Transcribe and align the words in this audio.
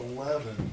eleven. 0.00 0.70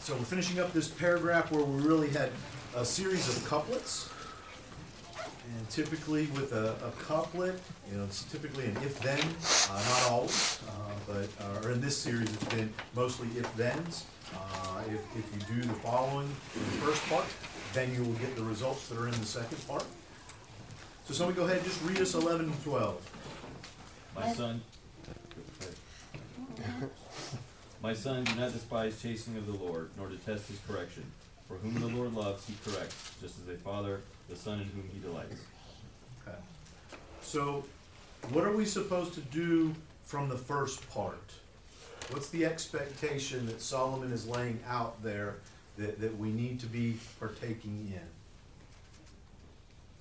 So 0.00 0.14
we're 0.14 0.24
finishing 0.24 0.60
up 0.60 0.72
this 0.72 0.88
paragraph 0.88 1.50
where 1.50 1.64
we 1.64 1.82
really 1.82 2.10
had 2.10 2.30
a 2.76 2.84
series 2.84 3.28
of 3.28 3.42
couplets. 3.46 4.10
And 5.56 5.68
typically 5.70 6.26
with 6.28 6.52
a, 6.52 6.74
a 6.84 6.90
couplet, 7.02 7.60
you 7.90 7.96
know, 7.96 8.04
it's 8.04 8.24
typically 8.24 8.64
an 8.66 8.76
if-then, 8.78 9.20
uh, 9.70 9.82
not 9.88 10.10
always, 10.10 10.60
uh, 10.68 10.72
but, 11.06 11.28
uh, 11.44 11.66
or 11.66 11.72
in 11.72 11.80
this 11.80 11.96
series, 11.96 12.32
it's 12.32 12.44
been 12.44 12.72
mostly 12.94 13.28
if-thens. 13.38 14.04
Uh, 14.34 14.80
if, 14.88 15.00
if 15.16 15.48
you 15.48 15.54
do 15.54 15.68
the 15.68 15.74
following 15.74 16.26
in 16.26 16.60
the 16.60 16.76
first 16.84 17.06
part, 17.08 17.26
then 17.72 17.94
you 17.94 18.02
will 18.02 18.14
get 18.14 18.34
the 18.36 18.42
results 18.42 18.88
that 18.88 18.98
are 18.98 19.06
in 19.06 19.12
the 19.12 19.26
second 19.26 19.58
part. 19.68 19.84
So 21.06 21.14
somebody 21.14 21.36
go 21.36 21.44
ahead 21.44 21.58
and 21.58 21.66
just 21.66 21.82
read 21.82 22.00
us 22.00 22.14
eleven 22.14 22.46
and 22.46 22.64
twelve. 22.64 23.00
My 24.16 24.32
son. 24.32 24.62
My 27.82 27.94
son, 27.94 28.24
do 28.24 28.34
not 28.36 28.52
despise 28.52 29.00
chastening 29.00 29.36
of 29.38 29.46
the 29.46 29.64
Lord, 29.64 29.90
nor 29.96 30.08
detest 30.08 30.48
his 30.48 30.58
correction. 30.66 31.04
For 31.48 31.56
whom 31.56 31.74
the 31.74 31.86
Lord 31.86 32.14
loves, 32.14 32.46
he 32.46 32.54
corrects, 32.64 33.12
just 33.20 33.36
as 33.42 33.54
a 33.54 33.58
father, 33.58 34.00
the 34.28 34.36
son 34.36 34.60
in 34.60 34.66
whom 34.66 34.88
he 34.92 34.98
delights. 35.00 35.36
Okay. 36.26 36.38
So, 37.20 37.64
what 38.30 38.44
are 38.44 38.52
we 38.52 38.64
supposed 38.64 39.12
to 39.14 39.20
do 39.20 39.74
from 40.04 40.28
the 40.30 40.38
first 40.38 40.88
part? 40.90 41.32
What's 42.10 42.30
the 42.30 42.46
expectation 42.46 43.46
that 43.46 43.60
Solomon 43.60 44.12
is 44.12 44.26
laying 44.26 44.60
out 44.66 45.02
there 45.02 45.36
that, 45.76 46.00
that 46.00 46.16
we 46.16 46.30
need 46.30 46.60
to 46.60 46.66
be 46.66 46.96
partaking 47.18 47.92
in? 47.92 48.00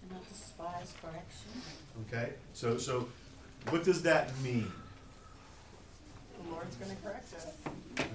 And 0.02 0.12
not 0.12 0.30
despise 0.30 0.94
correction. 1.02 1.62
Okay, 2.08 2.34
so, 2.54 2.78
so 2.78 3.08
what 3.70 3.84
does 3.84 4.02
that 4.04 4.38
mean? 4.42 4.72
The 6.44 6.52
Lord's 6.52 6.76
gonna 6.76 6.96
correct 7.04 7.34
us. 7.34 7.48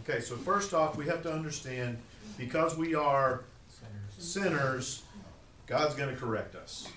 Okay, 0.09 0.21
so 0.21 0.37
first 0.37 0.75
off, 0.75 0.97
we 0.97 1.07
have 1.07 1.23
to 1.23 1.33
understand, 1.33 1.99
because 2.37 2.77
we 2.77 2.95
are 2.95 3.45
sinners, 4.19 5.03
God's 5.67 5.95
gonna 5.95 6.17
correct 6.17 6.55
us. 6.55 6.89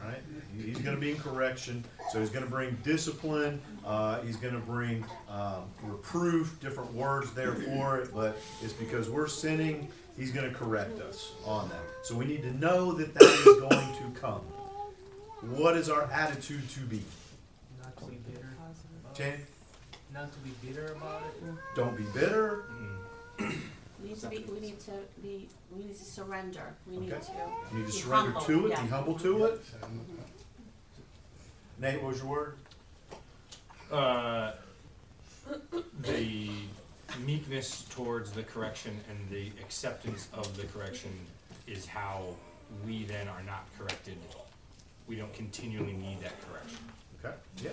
All 0.00 0.08
right? 0.08 0.22
He's 0.56 0.78
gonna 0.78 0.96
be 0.96 1.10
in 1.10 1.18
correction, 1.18 1.84
so 2.12 2.20
he's 2.20 2.30
gonna 2.30 2.46
bring 2.46 2.76
discipline, 2.82 3.60
uh, 3.84 4.20
he's 4.22 4.36
gonna 4.36 4.58
bring, 4.58 5.04
um, 5.28 5.64
reproof, 5.82 6.58
different 6.60 6.92
words 6.94 7.32
there 7.32 7.54
for 7.54 7.98
it, 7.98 8.14
but 8.14 8.36
it's 8.62 8.72
because 8.72 9.08
we're 9.10 9.26
sinning, 9.26 9.88
he's 10.16 10.30
gonna 10.30 10.52
correct 10.52 11.00
us 11.00 11.32
on 11.44 11.68
that. 11.68 11.82
So 12.04 12.14
we 12.14 12.24
need 12.24 12.42
to 12.42 12.52
know 12.58 12.92
that 12.92 13.12
that 13.14 13.22
is 13.22 13.60
going 13.60 13.70
to 14.14 14.20
come. 14.20 14.40
What 15.42 15.76
is 15.76 15.88
our 15.90 16.04
attitude 16.10 16.68
to 16.70 16.80
be? 16.80 17.02
Not 17.82 17.96
to 17.98 18.04
be 18.06 18.16
bitter. 18.16 18.48
Jan, 19.14 19.38
Not 20.16 20.32
to 20.32 20.38
be 20.38 20.50
bitter 20.66 20.92
about 20.92 21.22
it. 21.24 21.54
don't 21.74 21.96
be 21.96 22.04
bitter, 22.14 22.64
We 23.38 24.08
need 24.08 24.18
to 24.20 24.28
be, 24.28 24.38
we 24.50 24.60
need 24.60 24.80
to 24.80 24.92
be, 25.22 25.48
we 25.70 25.84
need 25.84 25.96
to 25.96 26.04
surrender. 26.04 26.74
We 26.86 26.96
need 26.98 27.12
Okay. 27.12 27.26
to. 27.26 27.32
you 27.72 27.78
need 27.78 27.86
to 27.86 27.92
be 27.92 27.98
surrender 27.98 28.30
humble, 28.32 28.46
to 28.46 28.66
it, 28.66 28.70
yeah. 28.70 28.82
be 28.82 28.88
humble 28.88 29.18
to 29.18 29.44
it. 29.44 29.60
Nate, 31.78 32.02
what 32.02 32.12
was 32.12 32.18
your 32.20 32.26
word? 32.28 32.56
Uh, 33.92 34.52
the 36.00 36.50
meekness 37.24 37.84
towards 37.90 38.32
the 38.32 38.42
correction 38.42 38.98
and 39.10 39.18
the 39.30 39.48
acceptance 39.60 40.28
of 40.32 40.56
the 40.56 40.64
correction 40.64 41.10
is 41.66 41.84
how 41.86 42.34
we 42.86 43.04
then 43.04 43.28
are 43.28 43.42
not 43.42 43.66
corrected. 43.78 44.16
We 45.08 45.16
don't 45.16 45.32
continually 45.34 45.92
need 45.92 46.20
that 46.22 46.34
correction. 46.48 46.78
Okay, 47.22 47.34
yeah. 47.62 47.70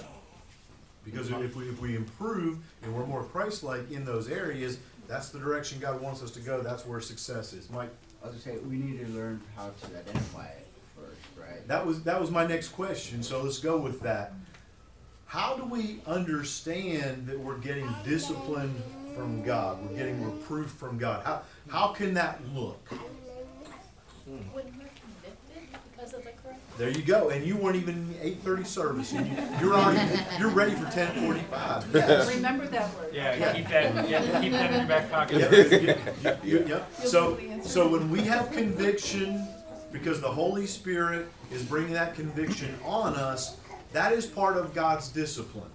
Because 1.06 1.30
if 1.30 1.56
we, 1.56 1.68
if 1.68 1.82
we 1.82 1.96
improve 1.96 2.60
and 2.82 2.96
we're 2.96 3.06
more 3.06 3.24
Christ-like 3.24 3.92
in 3.92 4.06
those 4.06 4.30
areas, 4.30 4.80
that's 5.08 5.30
the 5.30 5.40
direction 5.40 5.80
God 5.80 6.02
wants 6.02 6.24
us 6.24 6.32
to 6.32 6.40
go, 6.40 6.62
that's 6.62 6.86
where 6.86 7.02
success 7.02 7.54
is. 7.54 7.70
Mike, 7.70 7.90
I 8.24 8.28
was 8.28 8.38
gonna 8.38 8.58
say, 8.58 8.64
we 8.64 8.78
need 8.78 9.06
to 9.06 9.12
learn 9.12 9.42
how 9.56 9.70
to 9.70 9.98
identify 9.98 10.46
it 10.46 10.68
first, 10.96 11.20
right? 11.38 11.68
that 11.68 11.86
was, 11.86 12.04
that 12.04 12.20
was 12.20 12.32
my 12.32 12.48
next 12.48 12.70
question, 12.70 13.22
so 13.22 13.42
let's 13.42 13.60
go 13.60 13.78
with 13.78 14.00
that. 14.02 14.34
How 15.26 15.56
do 15.56 15.66
we 15.66 16.00
understand 16.06 17.28
that 17.28 17.38
we're 17.38 17.58
getting 17.58 17.90
discipline 18.06 18.74
from 19.16 19.44
God, 19.44 19.80
we're 19.86 19.98
getting 19.98 20.24
reproof 20.24 20.70
from 20.70 20.98
God? 20.98 21.26
How, 21.26 21.42
how 21.68 21.88
can 21.88 22.14
that 22.14 22.40
look? 22.54 22.88
Hmm. 22.88 24.38
When 24.54 24.66
we're 24.66 24.70
convicted 24.72 25.80
because 25.92 26.14
of 26.14 26.24
the 26.24 26.32
correction. 26.32 26.63
There 26.78 26.90
you 26.90 27.04
go, 27.04 27.30
and 27.30 27.46
you 27.46 27.56
weren't 27.56 27.76
even 27.76 28.16
eight 28.22 28.40
thirty 28.40 28.64
service, 28.64 29.12
and 29.14 29.28
you, 29.28 29.36
you're 29.62 29.76
already, 29.76 30.20
you're 30.40 30.50
ready 30.50 30.74
for 30.74 30.90
ten 30.90 31.08
forty-five. 31.26 31.86
Yes. 31.94 32.34
Remember 32.36 32.66
that 32.68 32.94
word. 32.96 33.14
Yeah, 33.14 33.54
keep 33.54 33.68
that, 33.70 34.10
yeah, 34.10 34.42
keep 34.42 34.52
that 34.54 34.72
in 34.72 34.80
your 34.80 34.88
back 34.88 35.12
pocket. 35.12 36.82
So, 37.06 37.40
so 37.62 37.88
when 37.88 38.10
we 38.10 38.22
have 38.22 38.52
conviction, 38.52 39.48
because 39.92 40.20
the 40.20 40.32
Holy 40.32 40.66
Spirit 40.66 41.28
is 41.52 41.64
bringing 41.64 41.94
that 41.94 42.16
conviction 42.16 42.76
on 42.84 43.14
us, 43.16 43.58
that 43.92 44.12
is 44.12 44.26
part 44.26 44.58
of 44.58 44.74
God's 44.74 45.10
discipline. 45.10 45.70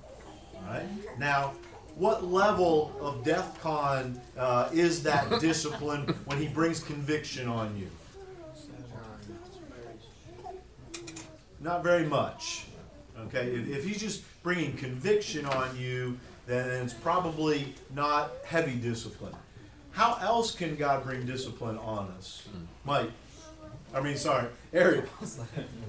Right? 0.66 0.84
Now, 1.18 1.52
what 1.94 2.24
level 2.24 2.92
of 3.00 3.24
DEF 3.24 3.60
CON 3.60 4.20
uh, 4.36 4.68
is 4.72 5.02
that 5.04 5.40
discipline 5.40 6.14
when 6.26 6.38
He 6.38 6.48
brings 6.48 6.80
conviction 6.80 7.48
on 7.48 7.76
you? 7.78 7.88
Not 11.60 11.82
very 11.82 12.04
much. 12.04 12.66
Okay, 13.26 13.48
if, 13.48 13.68
if 13.68 13.84
He's 13.84 14.00
just 14.00 14.22
bringing 14.42 14.76
conviction 14.76 15.44
on 15.46 15.76
you, 15.76 16.18
then 16.46 16.68
it's 16.82 16.94
probably 16.94 17.74
not 17.94 18.30
heavy 18.46 18.76
discipline. 18.76 19.34
How 19.90 20.16
else 20.20 20.54
can 20.54 20.76
God 20.76 21.02
bring 21.04 21.26
discipline 21.26 21.76
on 21.78 22.08
us? 22.16 22.46
Mike, 22.84 23.10
I 23.94 24.00
mean, 24.00 24.16
sorry, 24.16 24.48
Ariel. 24.72 25.04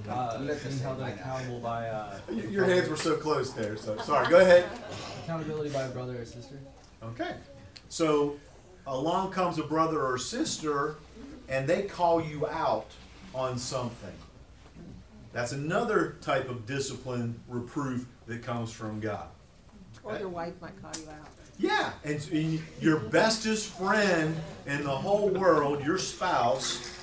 Uh, 0.08 0.38
Let 0.40 0.60
the 0.60 0.68
being 0.68 0.80
held 0.80 0.98
same 0.98 1.06
accountable 1.06 1.60
by 1.60 1.86
uh, 1.86 2.18
Your 2.48 2.64
hands 2.64 2.88
were 2.88 2.96
so 2.96 3.16
close 3.16 3.52
there, 3.52 3.76
so 3.76 3.96
sorry. 4.02 4.28
Go 4.28 4.40
ahead. 4.40 4.64
accountability 5.22 5.70
by 5.70 5.82
a 5.82 5.88
brother 5.90 6.20
or 6.20 6.24
sister. 6.24 6.56
Okay. 7.02 7.36
So 7.88 8.36
along 8.88 9.30
comes 9.30 9.58
a 9.58 9.62
brother 9.62 10.04
or 10.04 10.18
sister, 10.18 10.96
and 11.48 11.68
they 11.68 11.82
call 11.82 12.20
you 12.20 12.48
out 12.48 12.86
on 13.34 13.56
something. 13.56 14.14
That's 15.32 15.52
another 15.52 16.16
type 16.20 16.48
of 16.48 16.66
discipline, 16.66 17.38
reproof 17.48 18.06
that 18.26 18.42
comes 18.42 18.72
from 18.72 19.00
God. 19.00 19.28
Or 20.02 20.18
your 20.18 20.28
wife 20.28 20.54
might 20.60 20.80
call 20.82 20.92
you 21.00 21.08
out. 21.10 21.28
Yeah, 21.58 21.92
and, 22.04 22.26
and 22.32 22.62
your 22.80 22.96
bestest 22.98 23.68
friend 23.76 24.34
in 24.66 24.82
the 24.82 24.90
whole 24.96 25.28
world, 25.28 25.84
your 25.84 25.98
spouse, 25.98 26.96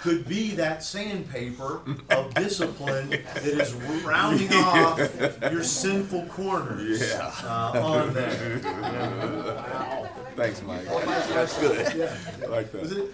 could 0.00 0.26
be 0.26 0.50
that 0.54 0.82
sandpaper 0.82 1.82
of 2.10 2.34
discipline 2.34 3.10
that 3.10 3.44
is 3.44 3.72
rounding 4.02 4.52
off 4.54 4.98
your 5.52 5.62
sinful 5.62 6.24
corners 6.26 7.00
Yeah. 7.00 7.30
uh, 7.44 7.80
on 7.82 8.14
there. 8.14 8.60
Thanks, 10.40 10.62
Mike. 10.62 10.86
That's 10.86 11.58
good. 11.60 11.94
Yeah. 11.94 12.16
I 12.42 12.46
like 12.46 12.72
Was 12.72 12.88
that. 12.90 13.04
it, 13.04 13.12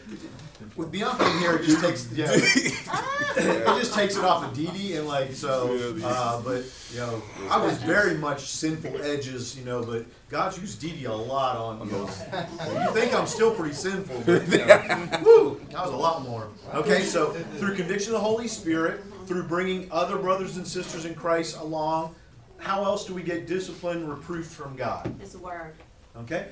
with 0.76 0.92
Bianca 0.92 1.28
in 1.28 1.38
here, 1.38 1.56
it 1.56 1.64
just 1.64 1.81
takes 1.81 2.12
yeah, 2.12 2.26
it 2.31 3.81
just 3.81 3.94
takes 3.94 4.16
it 4.16 4.22
off 4.22 4.44
of 4.44 4.54
Dee 4.54 4.69
Dee 4.69 4.97
and 4.97 5.09
like 5.09 5.32
so. 5.32 5.76
Uh, 6.04 6.41
but 6.42 6.65
you 6.92 7.00
know, 7.00 7.20
I 7.50 7.65
was 7.65 7.78
very 7.78 8.15
much 8.15 8.42
sinful 8.42 9.03
edges, 9.03 9.59
you 9.59 9.65
know. 9.65 9.82
But 9.82 10.06
God's 10.28 10.60
used 10.60 10.81
Dee 10.81 10.92
Dee 10.92 11.06
a 11.06 11.12
lot 11.12 11.56
on 11.56 11.88
me. 11.88 11.98
You 11.98 12.92
think 12.92 13.12
I'm 13.12 13.26
still 13.26 13.53
pretty 13.53 13.75
sinful, 13.75 14.22
but 14.25 14.47
you 14.48 14.59
know, 14.66 15.20
woo, 15.25 15.60
that 15.70 15.84
was 15.84 15.92
a 15.92 15.97
lot 15.97 16.22
more. 16.22 16.47
Okay, 16.75 17.03
so 17.03 17.32
through 17.59 17.75
conviction 17.75 18.15
of 18.15 18.20
the 18.20 18.26
Holy 18.26 18.47
Spirit, 18.47 19.00
through 19.26 19.48
bringing 19.48 19.91
other 19.91 20.16
brothers 20.16 20.59
and 20.59 20.66
sisters 20.66 21.06
in 21.06 21.16
Christ 21.16 21.59
along, 21.59 22.15
how 22.59 22.84
else 22.84 23.04
do 23.04 23.15
we 23.15 23.22
get 23.24 23.48
discipline, 23.48 24.06
reproof 24.06 24.47
from 24.47 24.77
God? 24.77 25.12
His 25.21 25.36
word. 25.36 25.74
Okay? 26.18 26.47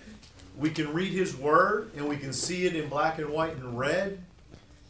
We 0.57 0.71
can 0.71 0.93
read 0.93 1.13
His 1.13 1.37
Word 1.37 1.91
and 1.97 2.09
we 2.09 2.17
can 2.17 2.33
see 2.33 2.67
it 2.67 2.77
in 2.77 2.89
black 2.89 3.19
and 3.19 3.29
white 3.31 3.57
and 3.57 3.79
red. 3.79 4.21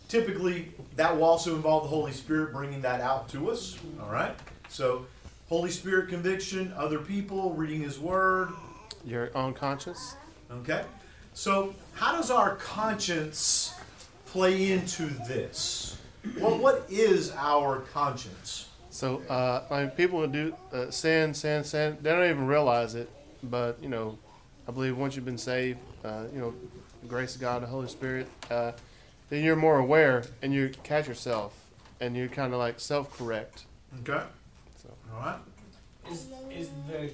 Typically, 0.08 0.72
that 0.96 1.14
will 1.14 1.24
also 1.24 1.56
involve 1.56 1.84
the 1.84 1.88
Holy 1.88 2.12
Spirit 2.12 2.52
bringing 2.52 2.82
that 2.82 3.00
out 3.00 3.28
to 3.30 3.50
us. 3.50 3.78
All 4.00 4.10
right? 4.10 4.34
So, 4.68 5.06
Holy 5.48 5.70
Spirit 5.70 6.08
conviction, 6.08 6.72
other 6.76 6.98
people, 6.98 7.54
reading 7.54 7.80
His 7.80 7.98
Word. 7.98 8.50
Your 9.04 9.30
own 9.36 9.54
conscience. 9.54 10.16
Okay? 10.50 10.84
So, 11.32 11.74
how 11.94 12.12
does 12.12 12.30
our 12.30 12.56
conscience 12.56 13.74
play 14.26 14.72
into 14.72 15.06
this? 15.26 15.98
Well, 16.38 16.58
what 16.58 16.86
is 16.88 17.32
our 17.36 17.80
conscience? 17.80 18.68
So, 18.90 19.22
uh, 19.28 19.64
I 19.70 19.80
mean, 19.82 19.90
people 19.90 20.26
do 20.26 20.54
uh, 20.72 20.90
sin, 20.90 21.34
sin, 21.34 21.64
sin, 21.64 21.98
they 22.00 22.10
don't 22.10 22.30
even 22.30 22.46
realize 22.46 22.94
it. 22.94 23.10
But 23.42 23.82
you 23.82 23.88
know, 23.88 24.18
I 24.66 24.70
believe 24.72 24.96
once 24.96 25.14
you've 25.16 25.24
been 25.24 25.38
saved, 25.38 25.78
uh, 26.04 26.24
you 26.32 26.40
know, 26.40 26.54
the 27.02 27.08
grace 27.08 27.34
of 27.34 27.40
God, 27.40 27.62
the 27.62 27.66
Holy 27.66 27.88
Spirit, 27.88 28.28
uh, 28.50 28.72
then 29.28 29.44
you're 29.44 29.56
more 29.56 29.78
aware 29.78 30.24
and 30.42 30.52
you 30.54 30.70
catch 30.82 31.06
yourself 31.06 31.54
and 32.00 32.16
you 32.16 32.28
kind 32.28 32.52
of 32.52 32.58
like 32.58 32.80
self-correct. 32.80 33.64
Okay? 34.00 34.24
So. 34.82 34.90
All 35.12 35.20
right? 35.20 35.38
Is, 36.10 36.26
is 36.50 36.68
the 36.88 37.10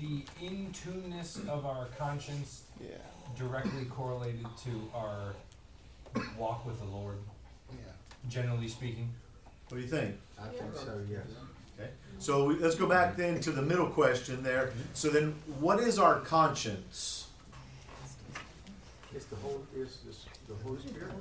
the 0.00 0.24
in-tuneness 0.44 1.40
of 1.48 1.66
our 1.66 1.86
conscience 1.98 2.62
Yeah. 2.80 2.96
directly 3.38 3.84
correlated 3.84 4.46
to 4.64 4.90
our 4.94 5.34
walk 6.38 6.64
with 6.64 6.78
the 6.80 6.86
Lord, 6.86 7.18
Yeah. 7.70 7.76
generally 8.28 8.68
speaking? 8.68 9.10
What 9.68 9.76
do 9.76 9.82
you 9.84 9.88
think? 9.88 10.16
I 10.40 10.48
think 10.48 10.74
so, 10.74 11.00
yes. 11.08 11.26
Okay, 11.82 11.90
so 12.18 12.44
we- 12.46 12.56
let's 12.56 12.74
go 12.74 12.86
back 12.86 13.16
then 13.16 13.40
to 13.40 13.50
the 13.52 13.62
middle 13.62 13.86
question 13.88 14.42
there. 14.42 14.72
So 14.94 15.08
then, 15.08 15.32
what 15.60 15.80
is 15.80 15.98
our 15.98 16.20
conscience? 16.20 17.28
It's 19.14 19.26
the 19.26 19.36
whole, 19.36 19.62
it's, 19.76 19.98
it's 20.08 20.24
the 20.48 20.54
Holy 20.64 20.78
Spirit. 20.80 21.12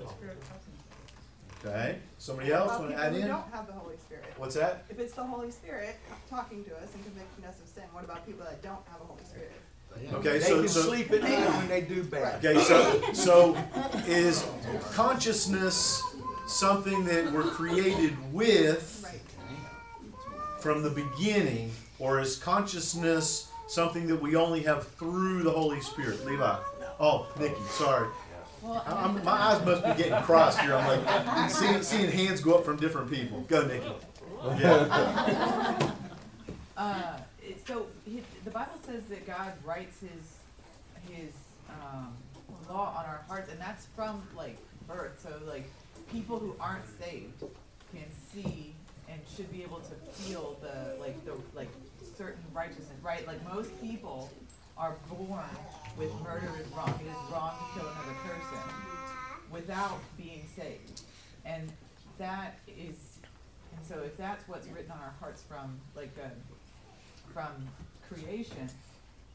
Okay, 1.63 1.99
somebody 2.17 2.51
else 2.51 2.79
want 2.79 2.89
to 2.91 2.95
add 2.97 3.13
People 3.13 3.17
who 3.17 3.21
in? 3.21 3.27
don't 3.27 3.51
have 3.53 3.67
the 3.67 3.73
Holy 3.73 3.95
Spirit. 3.97 4.25
What's 4.37 4.55
that? 4.55 4.85
If 4.89 4.97
it's 4.99 5.13
the 5.13 5.23
Holy 5.23 5.51
Spirit 5.51 5.95
talking 6.29 6.63
to 6.65 6.71
us 6.77 6.89
and 6.95 7.03
convicting 7.03 7.45
us 7.45 7.59
of 7.61 7.67
sin, 7.67 7.83
what 7.91 8.03
about 8.03 8.25
people 8.25 8.43
that 8.45 8.63
don't 8.63 8.79
have 8.91 8.99
a 9.01 9.05
Holy 9.05 9.23
Spirit? 9.23 9.51
Okay, 10.13 10.39
They 10.39 10.45
so, 10.45 10.59
can 10.61 10.69
so, 10.69 10.81
sleep 10.83 11.11
at 11.11 11.21
night 11.21 11.49
when 11.57 11.67
they 11.67 11.81
do 11.81 12.03
bad. 12.03 12.43
okay, 12.43 12.59
so, 12.63 13.11
so 13.13 13.57
is 14.07 14.43
consciousness 14.93 16.01
something 16.47 17.03
that 17.05 17.31
we're 17.31 17.43
created 17.43 18.15
with 18.33 19.01
Right. 19.03 19.19
From 20.61 20.83
the 20.83 20.89
beginning, 20.89 21.71
or 21.99 22.19
is 22.19 22.37
consciousness 22.37 23.49
something 23.67 24.07
that 24.07 24.21
we 24.21 24.35
only 24.35 24.61
have 24.63 24.87
through 24.89 25.43
the 25.43 25.51
Holy 25.51 25.81
Spirit? 25.81 26.25
Levi. 26.25 26.57
Oh, 26.99 27.27
Nikki, 27.39 27.61
sorry. 27.69 28.07
Well, 28.61 28.83
I- 28.85 28.91
I'm, 29.05 29.23
my 29.23 29.31
eyes 29.31 29.65
must 29.65 29.83
be 29.83 30.03
getting 30.03 30.23
crossed 30.23 30.59
here. 30.61 30.75
I'm 30.75 30.87
like 30.87 31.49
seeing, 31.49 31.81
seeing 31.81 32.11
hands 32.11 32.41
go 32.41 32.55
up 32.55 32.63
from 32.65 32.77
different 32.77 33.09
people. 33.09 33.41
Go, 33.41 33.65
Nikki. 33.65 33.91
Yeah. 34.59 35.91
Uh, 36.77 37.17
so 37.67 37.85
he, 38.05 38.23
the 38.43 38.49
Bible 38.49 38.71
says 38.83 39.03
that 39.05 39.27
God 39.27 39.53
writes 39.63 39.99
his 39.99 41.13
his 41.15 41.31
um, 41.69 42.11
law 42.67 42.95
on 42.97 43.05
our 43.05 43.21
hearts, 43.27 43.51
and 43.51 43.59
that's 43.61 43.85
from 43.95 44.23
like 44.35 44.57
birth. 44.87 45.19
So 45.21 45.29
like 45.47 45.69
people 46.11 46.39
who 46.39 46.55
aren't 46.59 46.85
saved 46.99 47.39
can 47.93 48.05
see 48.33 48.73
and 49.11 49.21
should 49.35 49.51
be 49.51 49.63
able 49.63 49.79
to 49.79 49.95
feel 50.23 50.57
the 50.61 50.99
like 50.99 51.23
the 51.25 51.33
like 51.55 51.69
certain 52.17 52.43
righteousness, 52.53 52.99
right? 53.03 53.25
Like 53.27 53.43
most 53.53 53.69
people 53.81 54.29
are 54.77 54.95
born 55.09 55.43
with 55.97 56.11
murder 56.23 56.49
is 56.59 56.67
wrong. 56.73 56.93
It 56.99 57.09
is 57.09 57.31
wrong 57.31 57.55
to 57.57 57.79
kill 57.79 57.89
another 57.89 58.17
person 58.23 58.59
without 59.51 59.99
being 60.17 60.45
saved, 60.55 61.01
and 61.45 61.71
that 62.17 62.59
is. 62.67 63.19
And 63.75 63.85
so, 63.87 64.03
if 64.03 64.17
that's 64.17 64.47
what's 64.49 64.67
written 64.67 64.91
on 64.91 64.99
our 64.99 65.13
hearts 65.19 65.43
from 65.43 65.79
like 65.95 66.11
a 66.23 66.31
from 67.33 67.67
creation, 68.09 68.69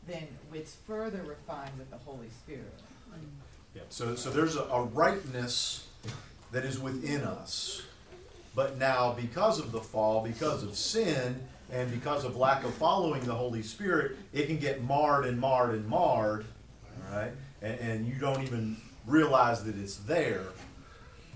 then 0.07 0.27
it's 0.53 0.77
further 0.87 1.23
refined 1.23 1.73
with 1.79 1.91
the 1.91 1.99
Holy 1.99 2.29
Spirit. 2.29 2.81
Yeah, 3.75 3.83
so, 3.89 4.15
so 4.15 4.31
there's 4.31 4.57
a, 4.57 4.63
a 4.63 4.83
rightness 4.85 5.87
that 6.53 6.65
is 6.65 6.79
within 6.79 7.23
us. 7.23 7.83
But 8.57 8.79
now, 8.79 9.13
because 9.13 9.61
of 9.61 9.71
the 9.71 9.81
fall, 9.81 10.25
because 10.25 10.63
of 10.63 10.75
sin, 10.77 11.39
and 11.71 11.91
because 11.91 12.25
of 12.25 12.37
lack 12.37 12.65
of 12.65 12.73
following 12.75 13.23
the 13.25 13.35
Holy 13.35 13.63
Spirit, 13.63 14.17
it 14.33 14.47
can 14.47 14.57
get 14.57 14.83
marred 14.83 15.27
and 15.27 15.39
marred 15.39 15.75
and 15.75 15.87
marred, 15.87 16.47
right? 17.13 17.33
And, 17.61 17.79
and 17.81 18.09
you 18.09 18.15
don't 18.15 18.43
even 18.43 18.79
realize 19.07 19.63
that 19.65 19.77
it's 19.77 19.97
there. 19.97 20.45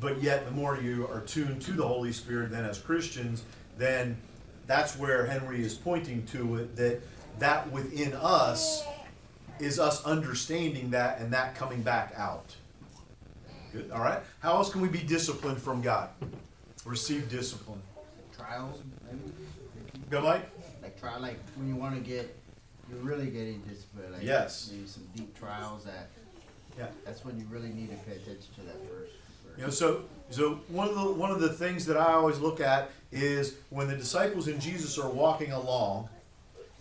But 0.00 0.22
yet, 0.22 0.46
the 0.46 0.52
more 0.52 0.81
you 0.81 1.08
are 1.08 1.20
tuned 1.20 1.61
to 1.62 1.72
the 1.72 1.87
Holy 1.87 2.12
Spirit, 2.12 2.52
then 2.52 2.64
as 2.64 2.78
Christians, 2.78 3.44
then 3.76 4.16
that's 4.66 4.96
where 4.96 5.26
Henry 5.26 5.62
is 5.62 5.75
pointing 5.75 6.25
to 6.28 6.56
it 6.56 6.76
that 6.76 7.00
that 7.38 7.70
within 7.70 8.14
us 8.14 8.84
is 9.58 9.78
us 9.78 10.05
understanding 10.05 10.90
that 10.90 11.20
and 11.20 11.32
that 11.34 11.55
coming 11.55 11.82
back 11.82 12.14
out. 12.16 12.55
Good. 13.73 13.90
All 13.90 14.00
right. 14.00 14.20
How 14.40 14.55
else 14.55 14.70
can 14.70 14.81
we 14.81 14.88
be 14.88 15.00
disciplined 15.00 15.61
from 15.61 15.82
God? 15.82 16.08
Receive 16.85 17.29
discipline. 17.29 17.82
Trials, 18.37 18.81
maybe? 19.06 19.32
Go, 20.09 20.23
Mike. 20.23 20.49
Like 20.82 20.99
try, 20.99 21.17
like 21.19 21.38
when 21.56 21.69
you 21.69 21.77
wanna 21.77 22.00
get, 22.00 22.35
you're 22.91 23.00
really 23.00 23.27
getting 23.27 23.61
disciplined, 23.61 24.12
like. 24.15 24.23
Yes. 24.23 24.71
Maybe 24.73 24.87
some 24.87 25.06
deep 25.15 25.38
trials 25.38 25.85
that, 25.85 26.09
Yeah. 26.79 26.87
that's 27.05 27.25
when 27.25 27.38
you 27.38 27.47
really 27.50 27.69
need 27.69 27.91
to 27.91 27.97
pay 28.05 28.12
attention 28.12 28.49
to 28.56 28.61
that 28.62 28.77
first. 28.88 29.12
You 29.59 29.65
know, 29.65 29.71
so 29.71 30.05
so 30.31 30.61
one 30.69 30.88
of 30.88 30.94
the 30.94 31.12
one 31.12 31.31
of 31.31 31.41
the 31.41 31.53
things 31.53 31.85
that 31.87 31.97
I 31.97 32.12
always 32.15 32.38
look 32.38 32.61
at 32.61 32.91
is 33.12 33.56
when 33.69 33.88
the 33.88 33.97
disciples 33.97 34.47
and 34.49 34.61
Jesus 34.61 34.97
are 34.97 35.11
walking 35.11 35.53
along, 35.53 36.09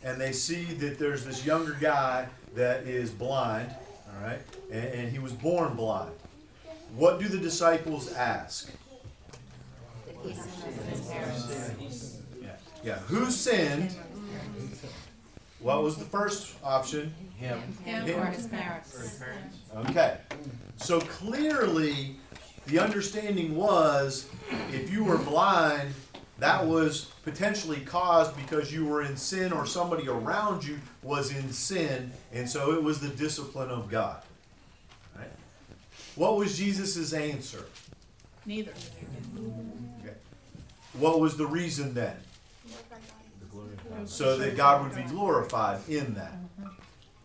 and 0.04 0.22
they 0.22 0.32
see 0.32 0.64
that 0.66 0.98
there's 0.98 1.26
this 1.26 1.46
younger 1.46 1.76
guy 1.82 2.28
that 2.56 2.84
is 2.88 3.10
blind, 3.12 3.76
all 4.08 4.24
right, 4.24 4.40
and, 4.72 4.86
and 4.86 5.12
he 5.12 5.20
was 5.20 5.34
born 5.34 5.76
blind. 5.76 6.12
What 6.96 7.20
do 7.20 7.28
the 7.28 7.38
disciples 7.40 8.14
ask? 8.14 8.72
Yeah. 12.42 12.56
Yeah. 12.84 13.00
Who 13.00 13.30
sinned? 13.32 13.96
What 15.60 15.84
was 15.84 15.98
the 15.98 16.06
first 16.06 16.56
option? 16.64 17.14
Him. 17.36 17.62
Him 17.84 18.20
or 18.20 18.26
his 18.28 18.48
parents. 18.48 18.96
Okay. 19.90 20.18
So 20.78 21.02
clearly, 21.02 22.16
the 22.68 22.80
understanding 22.80 23.56
was 23.56 24.30
if 24.72 24.92
you 24.92 25.04
were 25.04 25.18
blind, 25.18 25.94
that 26.40 26.66
was 26.66 27.06
potentially 27.24 27.82
caused 27.82 28.36
because 28.38 28.72
you 28.72 28.86
were 28.86 29.04
in 29.04 29.18
sin 29.18 29.52
or 29.52 29.66
somebody 29.66 30.08
around 30.08 30.64
you 30.64 30.80
was 31.04 31.36
in 31.36 31.52
sin, 31.52 32.12
and 32.32 32.50
so 32.50 32.72
it 32.74 32.82
was 32.82 33.02
the 33.02 33.10
discipline 33.10 33.70
of 33.70 33.90
God. 33.90 34.22
Right? 35.18 35.28
What 36.16 36.38
was 36.38 36.58
Jesus' 36.58 37.12
answer? 37.12 37.66
Neither. 38.46 38.72
What 40.94 41.20
was 41.20 41.38
the 41.38 41.46
reason 41.46 41.94
then? 41.94 42.16
So 44.06 44.38
that 44.38 44.56
God 44.56 44.84
would 44.84 44.96
be 44.96 45.10
glorified 45.10 45.82
in 45.88 46.14
that. 46.16 46.34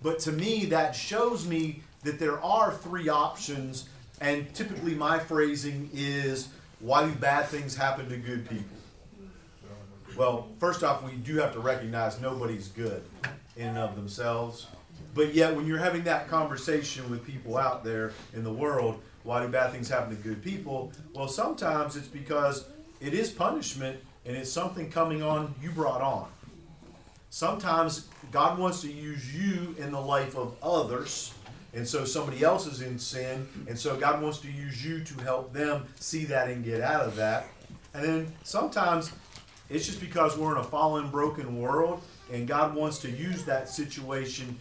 But 0.03 0.19
to 0.21 0.33
me, 0.33 0.67
that 0.67 0.95
shows 0.95 1.47
me 1.47 1.83
that 2.03 2.19
there 2.19 2.41
are 2.43 2.73
three 2.73 3.09
options, 3.09 3.89
and 4.21 4.53
typically 4.55 4.95
my 4.95 5.19
phrasing 5.19 5.89
is 5.95 6.49
why 6.81 7.07
do 7.07 7.15
bad 7.15 7.47
things 7.47 7.75
happen 7.75 8.09
to 8.11 8.17
good 8.17 8.49
people? 8.49 8.77
Well, 10.17 10.49
first 10.61 10.85
off, 10.85 11.03
we 11.03 11.13
do 11.13 11.37
have 11.37 11.53
to 11.55 11.61
recognize 11.61 12.21
nobody's 12.21 12.69
good 12.69 13.03
in 13.57 13.69
and 13.69 13.79
of 13.79 13.97
themselves. 13.97 14.67
But 15.15 15.35
yet, 15.35 15.55
when 15.55 15.67
you're 15.67 15.79
having 15.79 16.05
that 16.05 16.29
conversation 16.29 17.09
with 17.11 17.25
people 17.25 17.57
out 17.57 17.85
there 17.85 18.13
in 18.35 18.45
the 18.45 18.53
world, 18.53 19.01
why 19.23 19.43
do 19.43 19.49
bad 19.49 19.73
things 19.73 19.89
happen 19.89 20.15
to 20.15 20.23
good 20.23 20.43
people? 20.43 20.93
Well, 21.15 21.29
sometimes 21.29 21.97
it's 21.97 22.09
because 22.09 22.67
it 23.05 23.13
is 23.13 23.31
punishment 23.31 23.99
and 24.25 24.35
it's 24.37 24.51
something 24.51 24.91
coming 24.91 25.23
on 25.23 25.55
you 25.63 25.71
brought 25.71 26.01
on. 26.01 26.27
Sometimes 27.29 28.09
God 28.31 28.59
wants 28.59 28.81
to 28.81 28.91
use 28.91 29.35
you 29.35 29.75
in 29.79 29.93
the 29.93 30.01
life 30.01 30.37
of 30.37 30.57
others, 30.63 31.35
and 31.75 31.87
so 31.87 32.05
somebody 32.05 32.43
else 32.43 32.67
is 32.67 32.81
in 32.81 32.99
sin, 32.99 33.47
and 33.69 33.79
so 33.79 33.97
God 33.97 34.23
wants 34.23 34.39
to 34.39 34.51
use 34.51 34.85
you 34.85 35.05
to 35.05 35.15
help 35.23 35.53
them 35.53 35.85
see 35.97 36.25
that 36.27 36.49
and 36.49 36.65
get 36.65 36.81
out 36.81 37.03
of 37.03 37.17
that. 37.17 37.47
And 37.93 38.05
then 38.05 38.33
sometimes 38.45 39.13
it's 39.69 39.85
just 39.85 40.01
because 40.01 40.39
we're 40.39 40.53
in 40.53 40.59
a 40.59 40.65
fallen, 40.65 41.11
broken 41.11 41.61
world, 41.61 42.01
and 42.33 42.49
God 42.49 42.75
wants 42.75 42.99
to 43.01 43.11
use 43.11 43.45
that 43.45 43.69
situation 43.69 44.57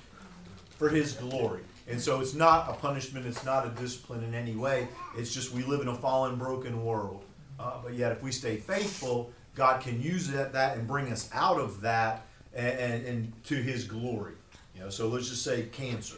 for 0.78 0.90
His 0.90 1.14
glory. 1.14 1.62
And 1.88 2.02
so 2.02 2.20
it's 2.20 2.34
not 2.34 2.70
a 2.70 2.74
punishment, 2.74 3.26
it's 3.26 3.46
not 3.46 3.66
a 3.66 3.70
discipline 3.70 4.24
in 4.24 4.34
any 4.34 4.56
way. 4.56 4.88
It's 5.18 5.34
just 5.34 5.54
we 5.54 5.64
live 5.64 5.82
in 5.82 5.88
a 5.88 5.96
fallen, 5.96 6.36
broken 6.38 6.84
world. 6.84 7.24
Uh, 7.60 7.74
but 7.84 7.94
yet, 7.94 8.12
if 8.12 8.24
we 8.24 8.32
stay 8.32 8.58
faithful, 8.58 9.32
God 9.56 9.82
can 9.82 10.02
use 10.02 10.28
that, 10.30 10.54
that 10.54 10.78
and 10.78 10.88
bring 10.88 11.12
us 11.12 11.30
out 11.34 11.60
of 11.60 11.82
that 11.82 12.26
and, 12.54 12.80
and, 12.80 13.06
and 13.06 13.44
to 13.46 13.56
His 13.56 13.86
glory. 13.86 14.34
You 14.76 14.82
know, 14.82 14.90
so 14.90 15.08
let's 15.08 15.30
just 15.30 15.44
say 15.44 15.64
cancer. 15.72 16.18